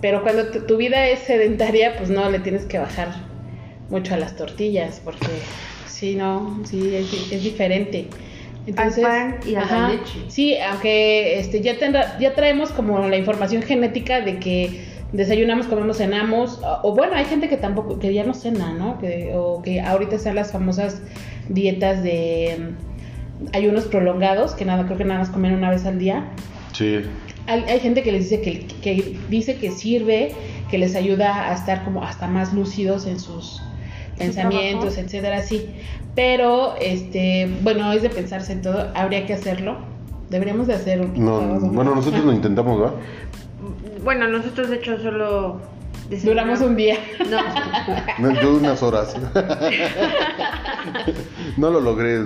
[0.00, 3.08] Pero cuando tu, tu vida es sedentaria, pues no, le tienes que bajar
[3.90, 5.26] mucho a las tortillas, porque
[5.86, 8.08] sí, no, sí, es, di- es diferente.
[8.66, 10.18] Entonces, pan y a la ajá, leche.
[10.28, 15.98] Sí, aunque este, ya, tendrá- ya traemos como la información genética de que desayunamos, comemos,
[15.98, 18.98] cenamos, o, o bueno, hay gente que tampoco, que ya no cena, ¿no?
[18.98, 21.00] Que, o que ahorita están las famosas
[21.48, 22.72] dietas de
[23.40, 26.28] mm, ayunos prolongados, que nada, creo que nada más comen una vez al día.
[26.72, 27.00] Sí.
[27.46, 30.32] hay, hay gente que les dice que, que dice que sirve,
[30.70, 33.62] que les ayuda a estar como hasta más lúcidos en sus
[34.18, 35.00] pensamientos, trabajo.
[35.00, 35.66] etcétera, sí.
[36.14, 39.76] Pero, este, bueno, es de pensarse en todo, habría que hacerlo.
[40.30, 41.24] Deberíamos de hacer un...
[41.24, 42.94] No, bueno, nosotros lo intentamos, ¿verdad?
[44.02, 45.60] Bueno, nosotros de hecho solo
[46.24, 46.96] Duramos un día.
[47.30, 47.38] No,
[48.32, 49.14] No, Yo unas horas.
[51.56, 52.22] No lo logré.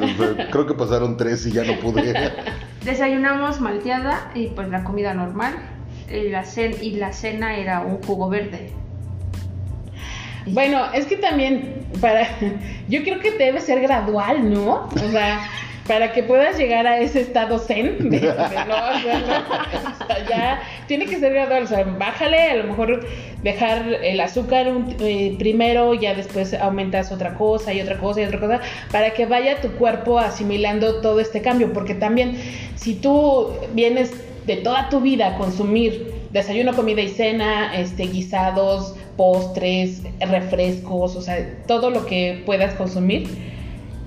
[0.50, 2.14] creo que pasaron tres y ya no pude.
[2.84, 5.54] desayunamos malteada y pues la comida normal.
[6.12, 8.72] Y la, cen- y la cena era un jugo verde.
[10.46, 12.26] Bueno, es que también para
[12.88, 14.88] yo creo que debe ser gradual, ¿no?
[14.94, 15.40] O sea,
[15.86, 21.18] para que puedas llegar a ese estado zen de, no o sea, ya tiene que
[21.18, 23.04] ser gradual, o sea, bájale, a lo mejor
[23.42, 28.24] dejar el azúcar un- eh, primero, ya después aumentas otra cosa y otra cosa y
[28.24, 28.60] otra cosa,
[28.92, 32.38] para que vaya tu cuerpo asimilando todo este cambio, porque también
[32.76, 34.12] si tú vienes
[34.46, 41.22] de toda tu vida a consumir desayuno, comida y cena, este, guisados, postres, refrescos, o
[41.22, 43.28] sea, todo lo que puedas consumir,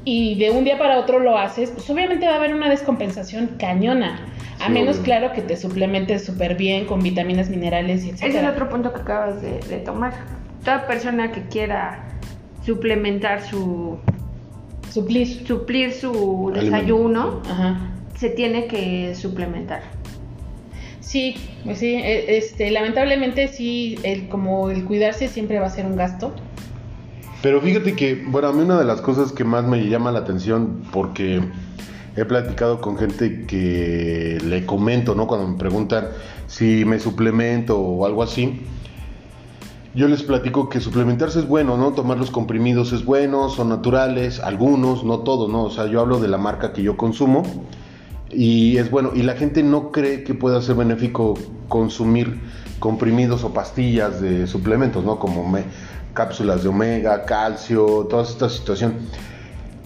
[0.06, 3.52] y de un día para otro lo haces, pues obviamente va a haber una descompensación
[3.58, 4.28] cañona.
[4.60, 5.04] A Sí, menos, obvio.
[5.06, 8.52] claro, que te suplementes súper bien con vitaminas, minerales y Ese es etcétera.
[8.52, 10.14] otro punto que acabas de, de tomar.
[10.64, 12.04] Toda persona que quiera
[12.66, 13.98] suplementar su
[14.92, 15.46] Suplir.
[15.48, 17.80] suplir su desayuno Ajá.
[18.16, 19.82] se tiene que suplementar.
[21.04, 21.36] Sí,
[21.66, 25.98] pues sí, e- este, lamentablemente sí, el, como el cuidarse siempre va a ser un
[25.98, 26.34] gasto.
[27.42, 30.20] Pero fíjate que, bueno, a mí una de las cosas que más me llama la
[30.20, 31.42] atención, porque
[32.16, 35.28] he platicado con gente que le comento, ¿no?
[35.28, 36.08] Cuando me preguntan
[36.48, 38.62] si me suplemento o algo así,
[39.94, 41.92] yo les platico que suplementarse es bueno, ¿no?
[41.92, 45.66] Tomar los comprimidos es bueno, son naturales, algunos, no todos, ¿no?
[45.66, 47.44] O sea, yo hablo de la marca que yo consumo
[48.36, 49.12] y es bueno.
[49.16, 51.34] Y la gente no cree que pueda ser benéfico
[51.68, 52.40] consumir
[52.80, 55.20] comprimidos o pastillas de suplementos, ¿no?
[55.20, 55.64] Como me-
[56.14, 58.96] cápsulas de omega, calcio, toda esta situación.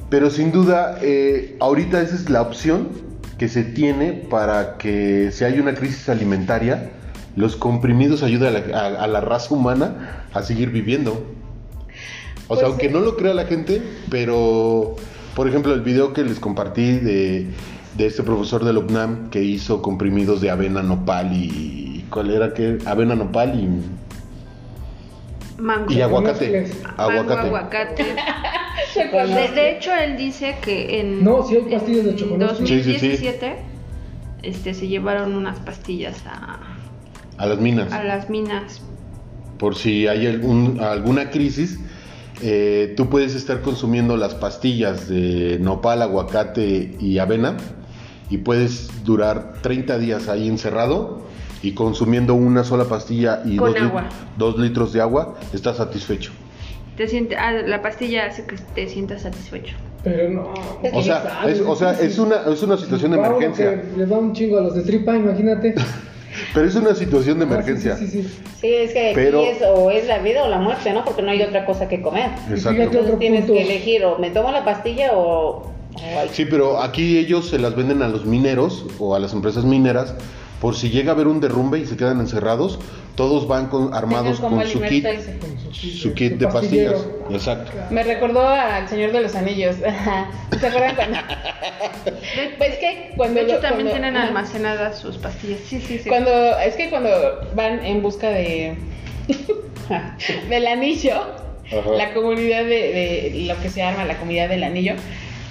[0.09, 2.89] Pero sin duda, eh, ahorita esa es la opción
[3.37, 6.89] que se tiene para que si hay una crisis alimentaria,
[7.35, 11.11] los comprimidos ayudan a la, a- a la raza humana a seguir viviendo.
[11.13, 12.93] O Pues sea, aunque sí.
[12.93, 14.95] no lo crea la gente, pero
[15.35, 17.47] por ejemplo el video que les compartí de,
[17.97, 22.05] de este profesor del UNAM que hizo comprimidos de avena, nopal y...
[22.11, 22.77] ¿Cuál era que?
[22.85, 23.67] Avena, nopal y...
[25.61, 25.91] Mango.
[25.91, 26.67] Y aguacate.
[26.95, 27.33] Mango, Aguacate.
[27.47, 28.05] aguacate.
[28.93, 29.41] Chocolate.
[29.49, 32.55] De, de hecho, él dice que en, No, sí hay pastillas de chocolate.
[32.67, 32.91] Sí, sí, sí.
[32.93, 33.55] 2017
[34.43, 36.59] Este, se llevaron unas pastillas a,
[37.37, 37.91] A las minas.
[37.91, 38.81] a las minas.
[39.57, 41.79] Por si hay algún, alguna crisis,
[42.43, 47.57] eh, tú puedes estar consumiendo las pastillas de nopal, aguacate y avena
[48.29, 51.21] y puedes durar 30 días ahí encerrado
[51.63, 54.03] y consumiendo una sola pastilla y dos, lit-
[54.37, 56.31] dos litros de agua, estás satisfecho.
[56.95, 59.75] Te siente, ah, la pastilla hace que te sientas satisfecho.
[60.03, 60.53] Pero no.
[60.93, 63.81] O sea, es, o sea, es una, es una situación de emergencia.
[63.81, 65.75] que Le va un chingo a los de tripa, imagínate.
[66.53, 67.95] Pero es una situación de Ah, sí, emergencia.
[67.97, 68.39] Sí, sí, sí.
[68.61, 71.03] Sí, es que aquí Pero- es o es la vida o la muerte, ¿no?
[71.03, 72.29] Porque no hay otra cosa que comer.
[72.49, 72.81] Exacto.
[72.81, 73.53] Entonces tienes punto.
[73.53, 75.71] que elegir o me tomo la pastilla o...
[76.31, 80.13] Sí, pero aquí ellos se las venden a los mineros o a las empresas mineras
[80.61, 82.79] por si llega a haber un derrumbe y se quedan encerrados,
[83.15, 86.93] todos van con, armados con su kit, su kit, su kit de pastillero.
[86.93, 87.31] pastillas.
[87.31, 87.71] Exacto.
[87.91, 89.75] Me recordó al Señor de los Anillos.
[90.59, 91.17] ¿Se acuerdan cuando?
[92.57, 95.59] pues que cuando De hecho, lo- también cuando- tienen almacenadas sus pastillas.
[95.67, 96.09] Sí, sí, sí.
[96.09, 97.09] Cuando es que cuando
[97.55, 98.77] van en busca de
[100.49, 101.15] del anillo,
[101.67, 101.91] Ajá.
[101.97, 104.93] la comunidad de, de lo que se arma, la comunidad del anillo,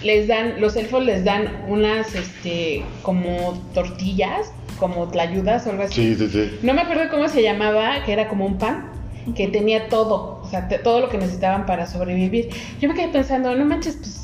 [0.07, 6.15] les dan, los elfos les dan unas, este, como tortillas, como tlayudas o algo así.
[6.15, 6.59] Sí, sí, sí.
[6.63, 8.91] No me acuerdo cómo se llamaba, que era como un pan,
[9.35, 12.49] que tenía todo, o sea, te- todo lo que necesitaban para sobrevivir.
[12.81, 14.23] Yo me quedé pensando, no manches, pues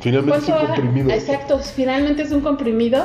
[0.00, 1.10] Finalmente es un ¿Cuánto ha- comprimido.
[1.10, 3.04] Exacto, finalmente es un comprimido,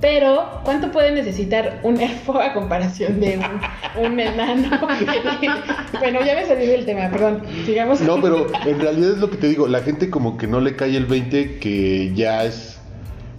[0.00, 4.80] pero ¿cuánto puede necesitar un elfo a comparación de un, un enano?
[5.98, 7.42] bueno, ya me salí del tema, perdón.
[7.66, 8.00] Sigamos.
[8.00, 10.76] No, pero en realidad es lo que te digo, la gente como que no le
[10.76, 12.78] cae el 20 que ya es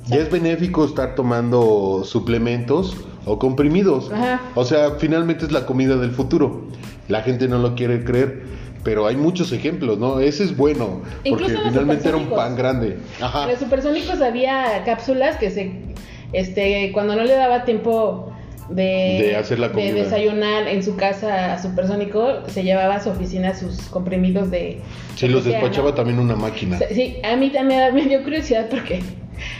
[0.07, 4.11] ya es benéfico estar tomando suplementos o comprimidos.
[4.11, 4.41] Ajá.
[4.55, 6.67] O sea, finalmente es la comida del futuro.
[7.07, 8.43] La gente no lo quiere creer,
[8.83, 10.19] pero hay muchos ejemplos, ¿no?
[10.19, 12.97] Ese es bueno, porque finalmente era un pan grande.
[13.21, 13.43] Ajá.
[13.43, 15.73] En los supersónicos había cápsulas que se,
[16.33, 18.31] este, cuando no le daba tiempo
[18.69, 18.83] de,
[19.29, 19.93] De hacer la de comida.
[19.93, 24.79] desayunar en su casa supersónico, se llevaba a su oficina sus comprimidos de...
[25.15, 25.95] Sí, lo los sea, despachaba ¿no?
[25.95, 26.77] también una máquina.
[26.93, 29.01] Sí, a mí también me dio curiosidad porque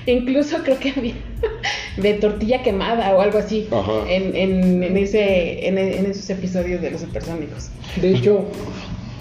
[0.06, 1.14] Incluso creo que había
[1.98, 3.68] de tortilla quemada o algo así
[4.08, 7.70] en, en, en ese, en, en esos episodios de los supersónicos.
[8.02, 8.46] De hecho,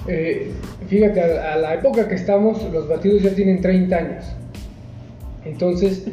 [0.07, 0.51] eh,
[0.89, 4.25] fíjate, a, a la época que estamos, los batidos ya tienen 30 años.
[5.45, 6.05] Entonces,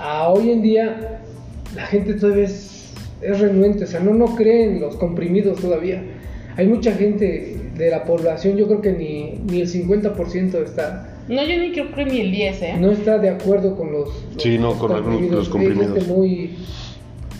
[0.00, 1.20] a hoy en día,
[1.74, 6.02] la gente todavía es, es renuente, o sea, no, no cree en los comprimidos todavía.
[6.56, 11.42] Hay mucha gente de la población, yo creo que ni, ni el 50% está, No,
[11.44, 12.74] yo ni creo que ni el 10, ¿eh?
[12.80, 14.08] no está de acuerdo con los,
[14.38, 15.88] Sí, no, con algunos- los comprimidos.
[15.92, 16.56] Hay gente muy,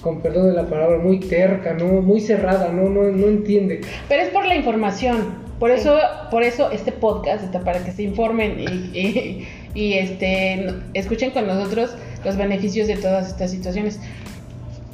[0.01, 2.01] con perdón de la palabra, muy terca, ¿no?
[2.01, 3.81] muy cerrada, no, no, no entiende.
[4.09, 5.49] Pero es por la información.
[5.59, 5.97] Por eso,
[6.31, 11.49] por eso este podcast está para que se informen y, y- y, este escuchen con
[11.49, 14.01] nosotros los beneficios de todas estas situaciones.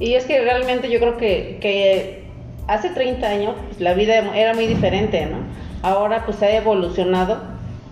[0.01, 2.25] Y es que realmente yo creo que, que
[2.67, 5.39] hace 30 años pues, la vida era muy diferente, ¿no?
[5.83, 7.39] Ahora pues ha evolucionado,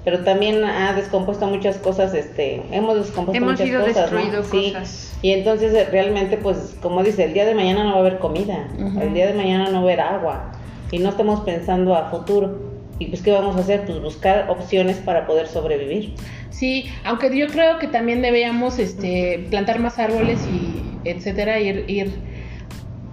[0.04, 4.42] pero también ha descompuesto muchas cosas, este, hemos descompuesto Hemos muchas ido cosas, ¿no?
[4.44, 4.72] Sí.
[4.72, 5.16] cosas.
[5.22, 8.66] Y entonces realmente pues como dice, el día de mañana no va a haber comida,
[9.00, 10.52] el día de mañana no va a haber agua
[10.90, 12.72] y no estamos pensando a futuro.
[12.98, 13.84] Y pues qué vamos a hacer?
[13.84, 16.14] Pues buscar opciones para poder sobrevivir.
[16.52, 22.12] Sí, aunque yo creo que también deberíamos este, plantar más árboles y etcétera, ir, ir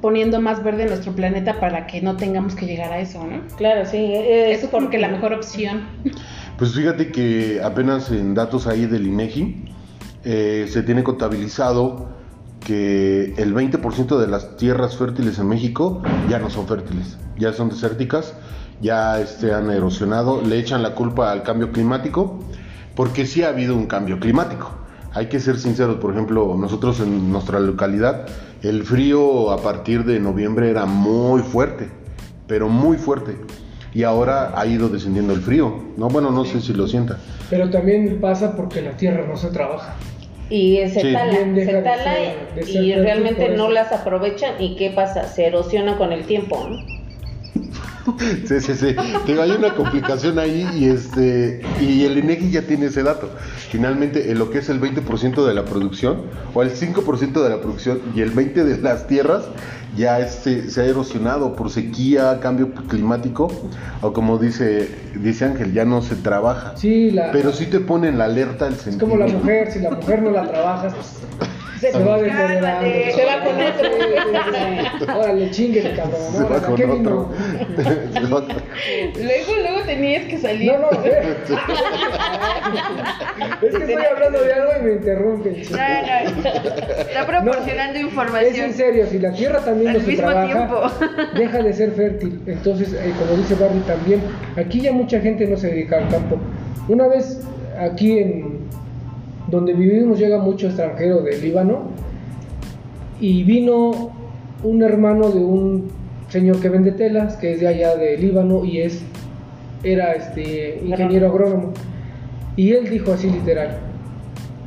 [0.02, 3.42] poniendo más verde nuestro planeta para que no tengamos que llegar a eso, ¿no?
[3.58, 3.98] Claro, sí.
[3.98, 5.88] eh, Eso es como que la mejor opción.
[6.60, 9.64] Pues fíjate que apenas en datos ahí del INEGI
[10.26, 12.10] eh, se tiene contabilizado
[12.60, 17.70] que el 20% de las tierras fértiles en México ya no son fértiles, ya son
[17.70, 18.36] desérticas,
[18.82, 22.44] ya este, han erosionado, le echan la culpa al cambio climático,
[23.00, 24.72] porque sí ha habido un cambio climático.
[25.14, 28.26] Hay que ser sinceros, por ejemplo, nosotros en nuestra localidad,
[28.62, 31.88] el frío a partir de noviembre era muy fuerte,
[32.46, 33.38] pero muy fuerte.
[33.94, 35.82] Y ahora ha ido descendiendo el frío.
[35.96, 37.18] No, bueno, no sé si lo sienta.
[37.50, 39.96] Pero también pasa porque la tierra no se trabaja.
[40.50, 41.14] Y se Sí.
[41.14, 44.76] tala, se de tala ser- y- de ser y fértil realmente no las aprovechan y
[44.76, 45.24] ¿qué pasa?
[45.24, 46.99] Se erosiona con el tiempo, ¿no?
[48.46, 48.96] Sí, sí, sí.
[49.28, 53.30] Digo, hay una complicación ahí y este y el INEGI ya tiene ese dato.
[53.70, 56.22] Finalmente, en lo que es el 20% de la producción
[56.54, 59.46] o el 5% de la producción y el 20 de las tierras
[59.98, 63.48] ya este se ha erosionado por sequía, cambio climático
[64.02, 66.74] o como dice dice Ángel, ya no se trabaja.
[66.78, 69.08] Sí, la, Pero sí te pone en la alerta el es sentido.
[69.08, 72.62] como la mujer, si la mujer no la trabajas, pues, se, va deteriorando.
[72.68, 73.12] Cálmate.
[73.14, 75.20] Se va con otro.
[75.20, 76.22] Órale, chingue, cabrón.
[76.32, 77.30] Se va ¿a con qué otro.
[79.16, 80.72] Luego, luego tenías que salir.
[80.72, 80.90] No, no,
[83.62, 85.62] es que estoy hablando de algo y me interrumpen.
[85.72, 85.84] No, no.
[87.02, 88.66] Está proporcionando Es información.
[88.66, 90.82] en serio, si la tierra también Al no se mismo trabaja, tiempo.
[91.36, 92.42] deja de ser fértil.
[92.48, 94.22] Entonces, eh, como dice Barry también,
[94.56, 96.38] aquí ya mucha gente no se dedica al campo.
[96.88, 97.42] Una vez
[97.80, 98.60] aquí en
[99.50, 101.90] donde vivimos llega mucho extranjero del Líbano
[103.20, 104.12] y vino
[104.64, 105.88] un hermano de un
[106.30, 109.02] señor que vende telas, que es de allá de Líbano y es
[109.84, 111.74] era este ingeniero agrónomo.
[112.56, 113.78] Y él dijo así literal,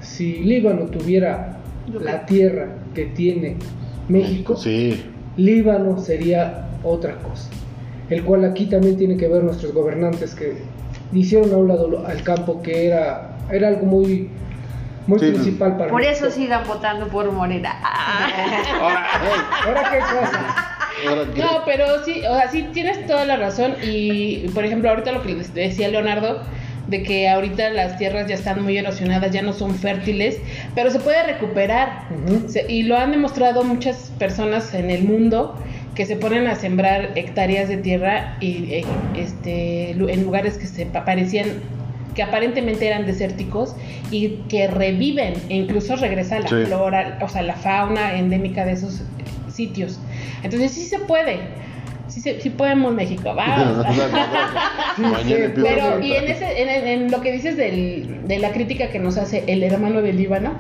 [0.01, 1.59] si Líbano tuviera
[2.01, 3.57] la tierra que tiene
[4.09, 5.03] México, Sí.
[5.37, 7.49] Líbano sería otra cosa.
[8.11, 10.55] El cual aquí también tiene que ver nuestros gobernantes que
[11.13, 14.29] hicieron a un lado al campo que era, era algo muy,
[15.07, 15.31] muy Sí.
[15.31, 17.75] principal para Por eso sigan votando por Morena.
[17.85, 19.09] Ah.
[19.67, 20.69] Ahora qué cosa.
[21.37, 25.23] No, pero sí, o sea, sí tienes toda la razón y, por ejemplo, ahorita lo
[25.23, 26.43] que les decía Leonardo,
[26.87, 30.39] de que ahorita las tierras ya están muy erosionadas, ya no son fértiles,
[30.75, 32.05] pero se puede recuperar.
[32.49, 35.57] Se- y lo han demostrado muchas personas en el mundo
[35.95, 38.85] que se ponen a sembrar hectáreas de tierra y eh,
[39.17, 41.47] este en lugares que se pa- parecían
[42.15, 43.75] que aparentemente eran desérticos
[44.11, 46.55] y que reviven e incluso regresa la Sí.
[46.67, 49.03] flora, o sea, la fauna endémica de esos
[49.53, 49.99] sitios.
[50.43, 51.39] Entonces sí se puede.
[52.09, 53.87] Sí, se- sí podemos México, vamos.
[55.55, 59.17] Pero, y en, ese, en, en lo que dices del, de la crítica que nos
[59.17, 60.53] hace el hermano del Líbano,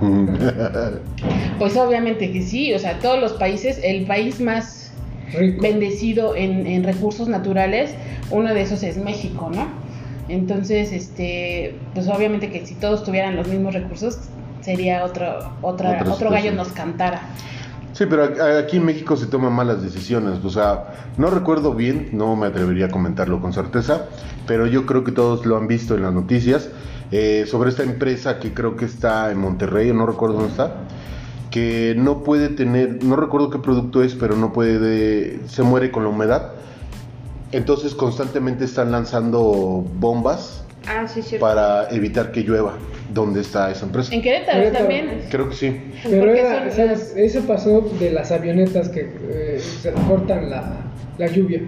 [1.58, 4.92] pues obviamente que sí, o sea, todos los países, el país más
[5.34, 5.62] Rico.
[5.62, 7.94] bendecido en, en recursos naturales,
[8.30, 9.66] uno de esos es México, ¿no?
[10.32, 14.18] Entonces, este, pues obviamente que si todos tuvieran los mismos recursos,
[14.62, 17.20] sería otro, otra, Otra otro gallo nos cantara.
[17.92, 20.42] Sí, pero aquí en México se toman malas decisiones.
[20.42, 24.06] O sea, no recuerdo bien, no me atrevería a comentarlo con certeza,
[24.46, 26.70] pero yo creo que todos lo han visto en las noticias
[27.10, 30.76] eh, sobre esta empresa que creo que está en Monterrey, no recuerdo dónde está,
[31.50, 36.04] que no puede tener, no recuerdo qué producto es, pero no puede, se muere con
[36.04, 36.52] la humedad.
[37.52, 41.46] Entonces constantemente están lanzando bombas Ah, sí, cierto.
[41.46, 42.74] para evitar que llueva.
[43.12, 44.12] dónde está esa empresa.
[44.14, 44.78] En Querétaro, Querétaro.
[44.86, 45.22] también.
[45.30, 45.80] Creo que sí.
[46.02, 49.00] Pero era, eso pasó de las avionetas que
[49.30, 50.76] eh, se cortan la,
[51.18, 51.60] la lluvia.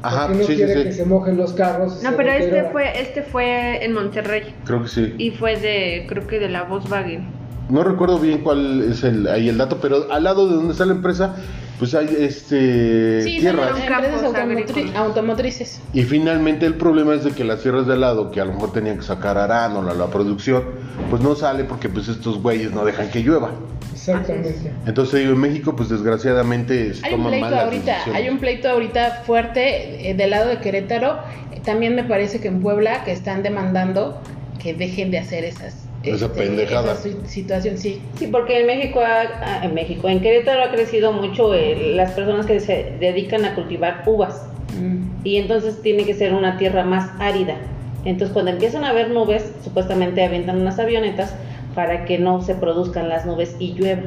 [0.00, 0.82] Ajá, no sí, sí, quiere sí.
[0.84, 2.02] que se mojen los carros.
[2.02, 4.54] No, pero este fue, este fue en Monterrey.
[4.64, 5.14] Creo que sí.
[5.18, 7.26] Y fue de, creo que de la Volkswagen.
[7.68, 10.86] No recuerdo bien cuál es el, ahí el dato, pero al lado de donde está
[10.86, 11.36] la empresa,
[11.78, 13.80] pues hay este Sí, son tierras.
[13.86, 14.96] Campos agrícolas.
[14.96, 15.80] automotrices.
[15.92, 18.52] Y finalmente el problema es de que las tierras de al lado, que a lo
[18.54, 20.64] mejor tenían que sacar arán o la, la producción,
[21.10, 23.50] pues no sale porque pues estos güeyes no dejan que llueva.
[23.92, 24.72] Exactamente.
[24.86, 28.22] Entonces digo, en México pues desgraciadamente se Hay un toman pleito malas ahorita, decisiones.
[28.22, 31.18] hay un pleito ahorita fuerte eh, del lado de Querétaro.
[31.64, 34.20] También me parece que en Puebla que están demandando
[34.62, 36.92] que dejen de hacer esas Esa pendejada.
[36.92, 38.00] esa si- situación, sí.
[38.18, 42.12] Sí, porque en México, ha- ah, en México, en Querétaro ha crecido mucho eh, las
[42.12, 44.46] personas que se dedican a cultivar uvas
[44.80, 45.02] Mm.
[45.24, 47.56] y entonces tiene que ser una tierra más árida.
[48.04, 51.34] Entonces cuando empiezan a haber nubes, supuestamente avientan unas avionetas
[51.74, 54.02] para que no se produzcan las nubes y llueva.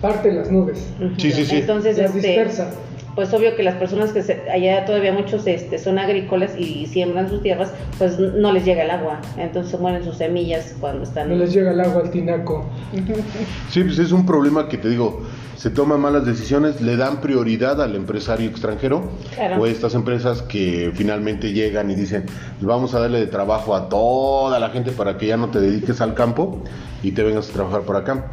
[0.00, 0.88] Parte las nubes.
[1.18, 1.56] Sí, sí, sí.
[1.56, 2.70] Entonces, Las este, dispersa.
[3.16, 7.28] Pues obvio que las personas que se- allá todavía muchos este, son agrícolas y siembran
[7.28, 11.30] sus tierras, pues no les llega el agua, entonces se mueren sus semillas cuando están...
[11.30, 12.64] No les llega el agua al tinaco.
[13.70, 15.22] Sí, pues es un problema que te digo,
[15.56, 19.62] se toman malas decisiones, le dan prioridad al empresario extranjero Claro.
[19.62, 22.26] o estas empresas que finalmente llegan y dicen,
[22.60, 26.00] vamos a darle de trabajo a toda la gente para que ya no te dediques
[26.02, 26.62] al campo
[27.02, 28.26] y te vengas a trabajar por acá.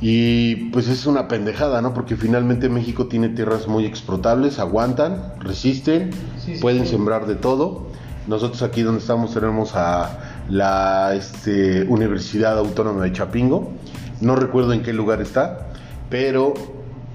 [0.00, 1.94] Y pues es una pendejada, ¿no?
[1.94, 6.90] Porque finalmente México tiene tierras muy explotables, aguantan, resisten, Sí, sí, pueden sí.
[6.92, 7.86] sembrar de todo.
[8.26, 13.72] Nosotros aquí donde estamos tenemos a la este, Universidad Autónoma de Chapingo.
[14.20, 15.68] No recuerdo en qué lugar está,
[16.10, 16.54] pero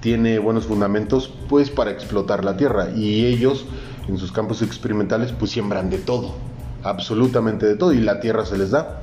[0.00, 3.66] tiene buenos fundamentos pues para explotar la tierra y ellos
[4.08, 6.34] en sus campos experimentales pues siembran de todo,
[6.82, 9.00] absolutamente de todo y la tierra se les da.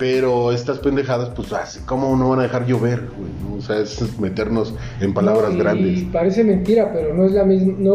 [0.00, 3.02] Pero estas pendejadas, pues, así, ¿cómo no van a dejar llover?
[3.16, 3.30] güey?
[3.48, 3.58] ¿no?
[3.58, 6.02] O sea, es meternos en palabras No, y grandes.
[6.10, 7.74] Parece mentira, pero no es la misma.
[7.78, 7.94] No,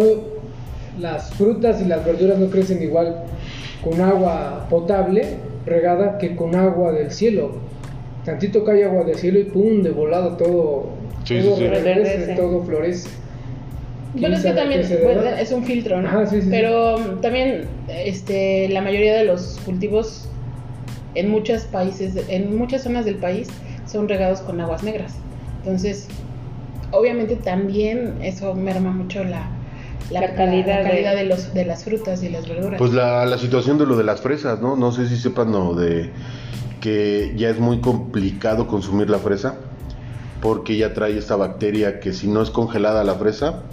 [0.99, 3.24] las frutas y las verduras no crecen igual
[3.84, 7.53] con agua potable regada que con agua del cielo.
[8.24, 10.89] Tantito cae agua del cielo y pum, de volado todo,
[11.26, 11.68] Sí, todo sí, sí.
[11.68, 12.36] reverdece, Reverdece.
[12.36, 13.10] todo florece.
[14.14, 14.80] Bueno, ¿Quién es que también
[15.39, 16.08] es un filtro, ¿no?
[16.08, 16.47] Ajá, sí, sí, sí.
[16.51, 20.30] Pero también este, la mayoría de los cultivos
[21.16, 23.47] en muchos países, en muchas zonas del país,
[23.86, 25.13] son regados con aguas negras.
[25.63, 26.07] Entonces,
[26.91, 29.49] obviamente también eso merma mucho la,
[30.11, 31.26] La calidad la calidad de- de...
[31.26, 32.78] los, de las frutas y las verduras.
[32.78, 34.76] Pues la, la situación de lo de las fresas, ¿no?
[34.76, 36.11] No sé si sepan lo de
[36.82, 39.55] que ya es muy complicado consumir la fresa
[40.41, 43.63] porque ya trae esta bacteria que si no es congelada la fresa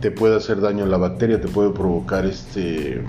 [0.00, 3.02] te puede hacer daño a la bacteria, te puede provocar este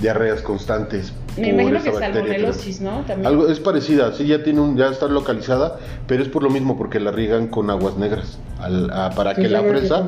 [0.00, 1.12] diarreas constantes.
[1.36, 3.00] Me por imagino esa que bacteria que- salmonelosis, ¿no?
[3.06, 3.26] También.
[3.26, 6.76] Algo es parecida, sí ya tiene un ya está localizada, pero es por lo mismo
[6.78, 10.06] porque la riegan con aguas negras al- a- para que ¿Tú la que fresa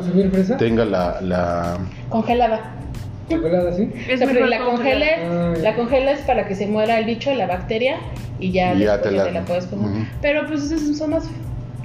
[0.58, 2.72] tenga la, la Congelada.
[3.28, 3.82] ¿Congelada así?
[3.82, 7.46] O Es sea, pero la congeles, la congelas para que se muera el bicho, la
[7.46, 7.96] bacteria,
[8.40, 10.06] y ya, Y ya después te la- te la puedes comer.
[10.22, 11.24] Pero pues esas son más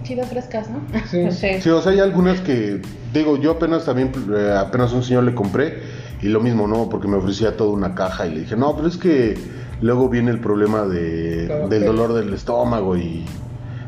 [0.04, 0.80] chidas frescas, ¿no?
[1.12, 1.26] Sí.
[1.32, 1.62] Sí.
[1.62, 2.82] Sí, o sea, hay algunas que,
[3.14, 5.80] digo, yo apenas también, eh, apenas un señor le compré
[6.24, 6.88] y lo mismo, ¿no?
[6.90, 9.38] Porque me ofrecía toda una caja y le dije, no, pero es que
[9.82, 13.26] luego viene el problema de, Claro, del dolor del estómago y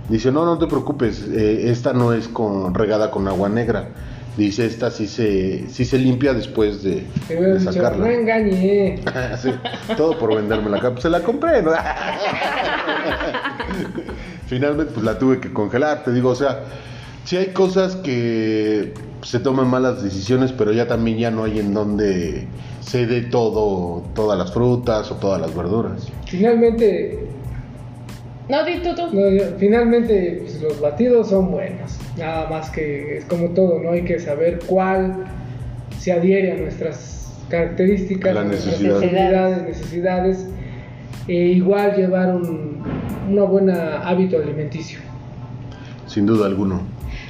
[0.10, 3.88] dice, no, no te preocupes, eh, esta no es con regada con agua negra.
[4.36, 8.06] Dice, esta sí se, sí se limpia después de, hubieras dicho, sacarla.
[8.06, 9.00] no engañé.
[9.42, 9.52] Sí,
[9.96, 11.00] todo por venderme la capa.
[11.00, 11.72] Se la compré, ¿no?
[14.48, 16.04] Finalmente, pues la tuve que congelar.
[16.04, 16.64] Te digo, o sea,
[17.26, 21.74] sí hay cosas que se toman malas decisiones, pero ya también ya no hay en
[21.74, 22.48] donde
[22.82, 26.08] se dé todo, todas las frutas o todas las verduras.
[26.28, 27.20] Finalmente,
[28.48, 29.08] No, di tú, tú.
[29.12, 31.98] no, yo- finalmente pues, los batidos son buenos.
[32.18, 33.92] Nada más que es como todo, ¿no?
[33.92, 35.26] Hay que saber cuál
[36.00, 39.00] se adhiere a nuestras características, A la a nuestras necesidad.
[39.02, 40.46] necesidades, necesidades.
[41.28, 42.84] E igual llevar un
[43.32, 45.00] una buena hábito alimenticio.
[46.06, 46.82] Sin duda alguno.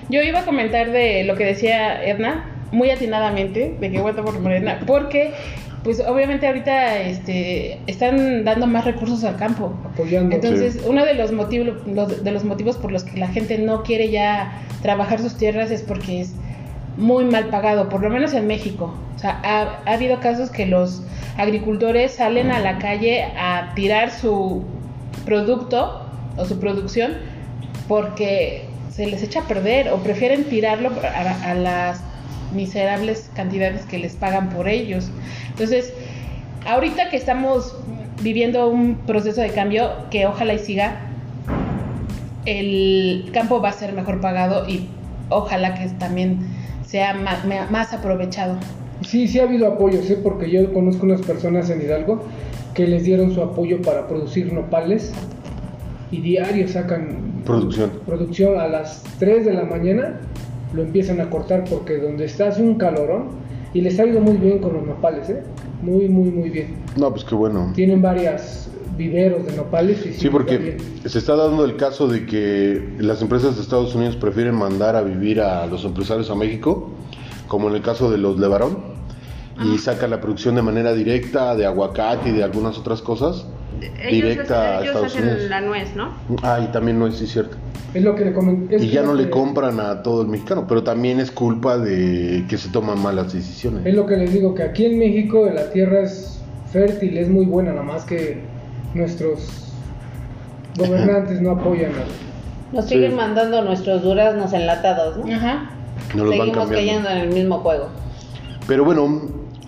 [0.09, 4.39] Yo iba a comentar de lo que decía Edna, muy atinadamente, de que voto por
[4.39, 5.33] Morena, porque
[5.83, 9.71] pues obviamente ahorita este, están dando más recursos al campo.
[9.85, 10.35] Apoyando.
[10.35, 13.83] Entonces, uno de los motivos los- de los motivos por los que la gente no
[13.83, 16.33] quiere ya trabajar sus tierras es porque es
[16.97, 18.95] muy mal pagado, por lo menos en México.
[19.15, 21.03] O sea, ha, ha habido casos que los
[21.37, 24.63] agricultores salen a la calle a tirar su
[25.25, 26.01] producto
[26.37, 27.13] o su producción
[27.87, 28.65] porque
[28.95, 30.89] se les echa a perder o prefieren tirarlo
[31.43, 31.99] a, las
[32.53, 35.09] miserables cantidades que les pagan por ellos.
[35.49, 35.93] Entonces,
[36.65, 37.75] ahorita que estamos
[38.23, 41.01] viviendo un proceso de cambio que ojalá y siga.
[42.45, 44.87] El campo va a ser mejor pagado y
[45.29, 46.39] ojalá que también
[46.85, 48.55] sea ma- más, aprovechado.
[49.01, 50.19] Sí, sí ha habido apoyos, ¿eh?
[50.21, 52.23] porque yo conozco unas personas en Hidalgo
[52.73, 55.11] que les dieron su apoyo para producir nopales
[56.11, 57.91] y diario sacan Producción.
[58.05, 60.19] producción a las 3 de la mañana
[60.73, 63.29] lo empiezan a cortar porque donde está hace un calorón
[63.73, 65.43] y les ha ido muy bien con los nopales, ¿eh?
[65.81, 66.75] muy muy muy bien.
[66.97, 67.71] No, pues qué bueno.
[67.75, 70.77] Tienen varias viveros de nopales y Sí, porque bien.
[71.05, 75.01] se está dando el caso de que las empresas de Estados Unidos prefieren mandar a
[75.01, 76.89] vivir a los empresarios a México,
[77.47, 78.77] como en el caso de los Levarón,
[79.63, 83.45] y sacan la producción de manera directa de aguacate y de algunas otras cosas,
[83.81, 85.49] Ellos, directa a Estados hacen Unidos.
[85.49, 86.09] la nuez, ¿no?
[86.43, 87.57] Ah, y también no es sí, cierto.
[87.93, 88.75] Es lo que le comenté.
[88.83, 92.57] y ya no le compran a todo el mexicano, pero también es culpa de que
[92.57, 93.85] se toman malas decisiones.
[93.85, 96.41] Es lo que les digo, que aquí en México la tierra es
[96.73, 98.41] fértil, es muy buena, nada más que
[98.93, 99.71] nuestros
[100.77, 102.75] gobernantes no apoyan a...
[102.75, 102.95] Nos Sí.
[102.95, 105.33] siguen mandando nuestros duraznos enlatados, ¿no?
[105.33, 105.69] Ajá.
[106.11, 107.87] Seguimos cayendo en el mismo juego.
[108.67, 109.21] Pero bueno,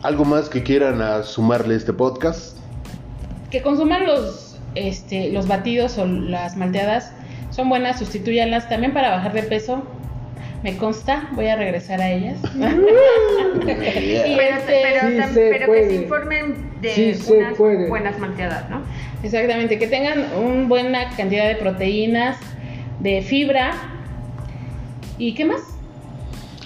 [0.04, 2.57] algo más que quieran a sumarle a este podcast.
[3.52, 7.12] Que consuman los, este, los batidos o las malteadas
[7.52, 9.84] son buenas, sustituyanlas también para bajar de peso.
[10.64, 12.38] Me consta, voy a regresar a ellas.
[13.68, 15.90] Y Pero, este- pero, Sí tam- se pero que puede.
[15.90, 18.82] se informen de Sí unas buenas malteadas, ¿no?
[19.24, 22.38] Exactamente, que tengan una buena cantidad de proteínas,
[23.00, 23.72] de fibra
[25.18, 25.62] y ¿qué más?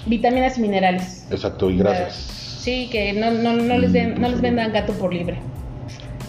[0.06, 1.26] Vitaminas y minerales.
[1.30, 2.14] Exacto, y gracias.
[2.62, 5.38] Sí, que no, no, no, les, den, no les vendan gato por libre.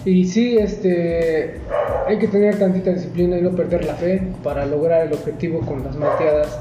[0.05, 1.59] Y sí, este,
[2.07, 5.83] hay que tener tantita disciplina y no perder la fe para lograr el objetivo con
[5.83, 6.59] las malteadas.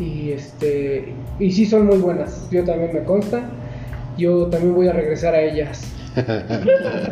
[0.00, 2.48] Y este, y sí son muy buenas.
[2.50, 3.42] Yo también me consta.
[4.18, 5.82] Yo también voy a regresar a ellas.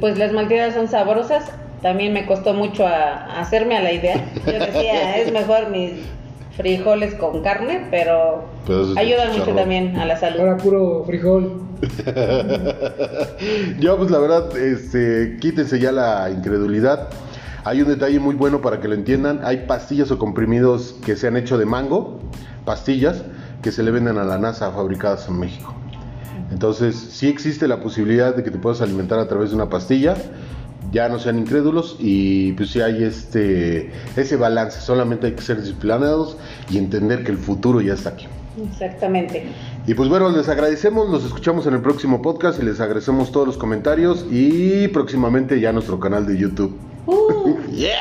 [0.00, 1.44] Pues las malteadas son sabrosas.
[1.82, 4.24] También me costó mucho a- hacerme a la idea.
[4.46, 5.92] Yo decía, es mejor mis
[6.62, 10.40] frijoles con carne, pero Pedazos de ayudan mucho también a la salud.
[10.40, 11.60] Ahora puro frijol.
[13.78, 17.10] Yo, pues la verdad, este, quítense ya la incredulidad.
[17.64, 19.40] Hay un detalle muy bueno para que lo entiendan.
[19.44, 22.20] Hay pastillas o comprimidos que se han hecho de mango,
[22.64, 23.22] pastillas
[23.62, 25.74] que se le venden a la NASA fabricadas en México.
[26.50, 30.16] Entonces, sí existe la posibilidad de que te puedas alimentar a través de una pastilla.
[30.92, 34.80] Ya no sean incrédulos y pues sí hay este ese balance.
[34.80, 36.36] Solamente hay que ser disciplinados
[36.70, 38.28] y entender que el futuro ya está aquí.
[38.70, 39.46] Exactamente.
[39.86, 43.46] Y pues bueno, les agradecemos, los escuchamos en el próximo podcast y les agradecemos todos
[43.46, 46.76] los comentarios y próximamente ya nuestro canal de YouTube.
[47.06, 47.56] Uh.
[47.72, 47.96] Yeah.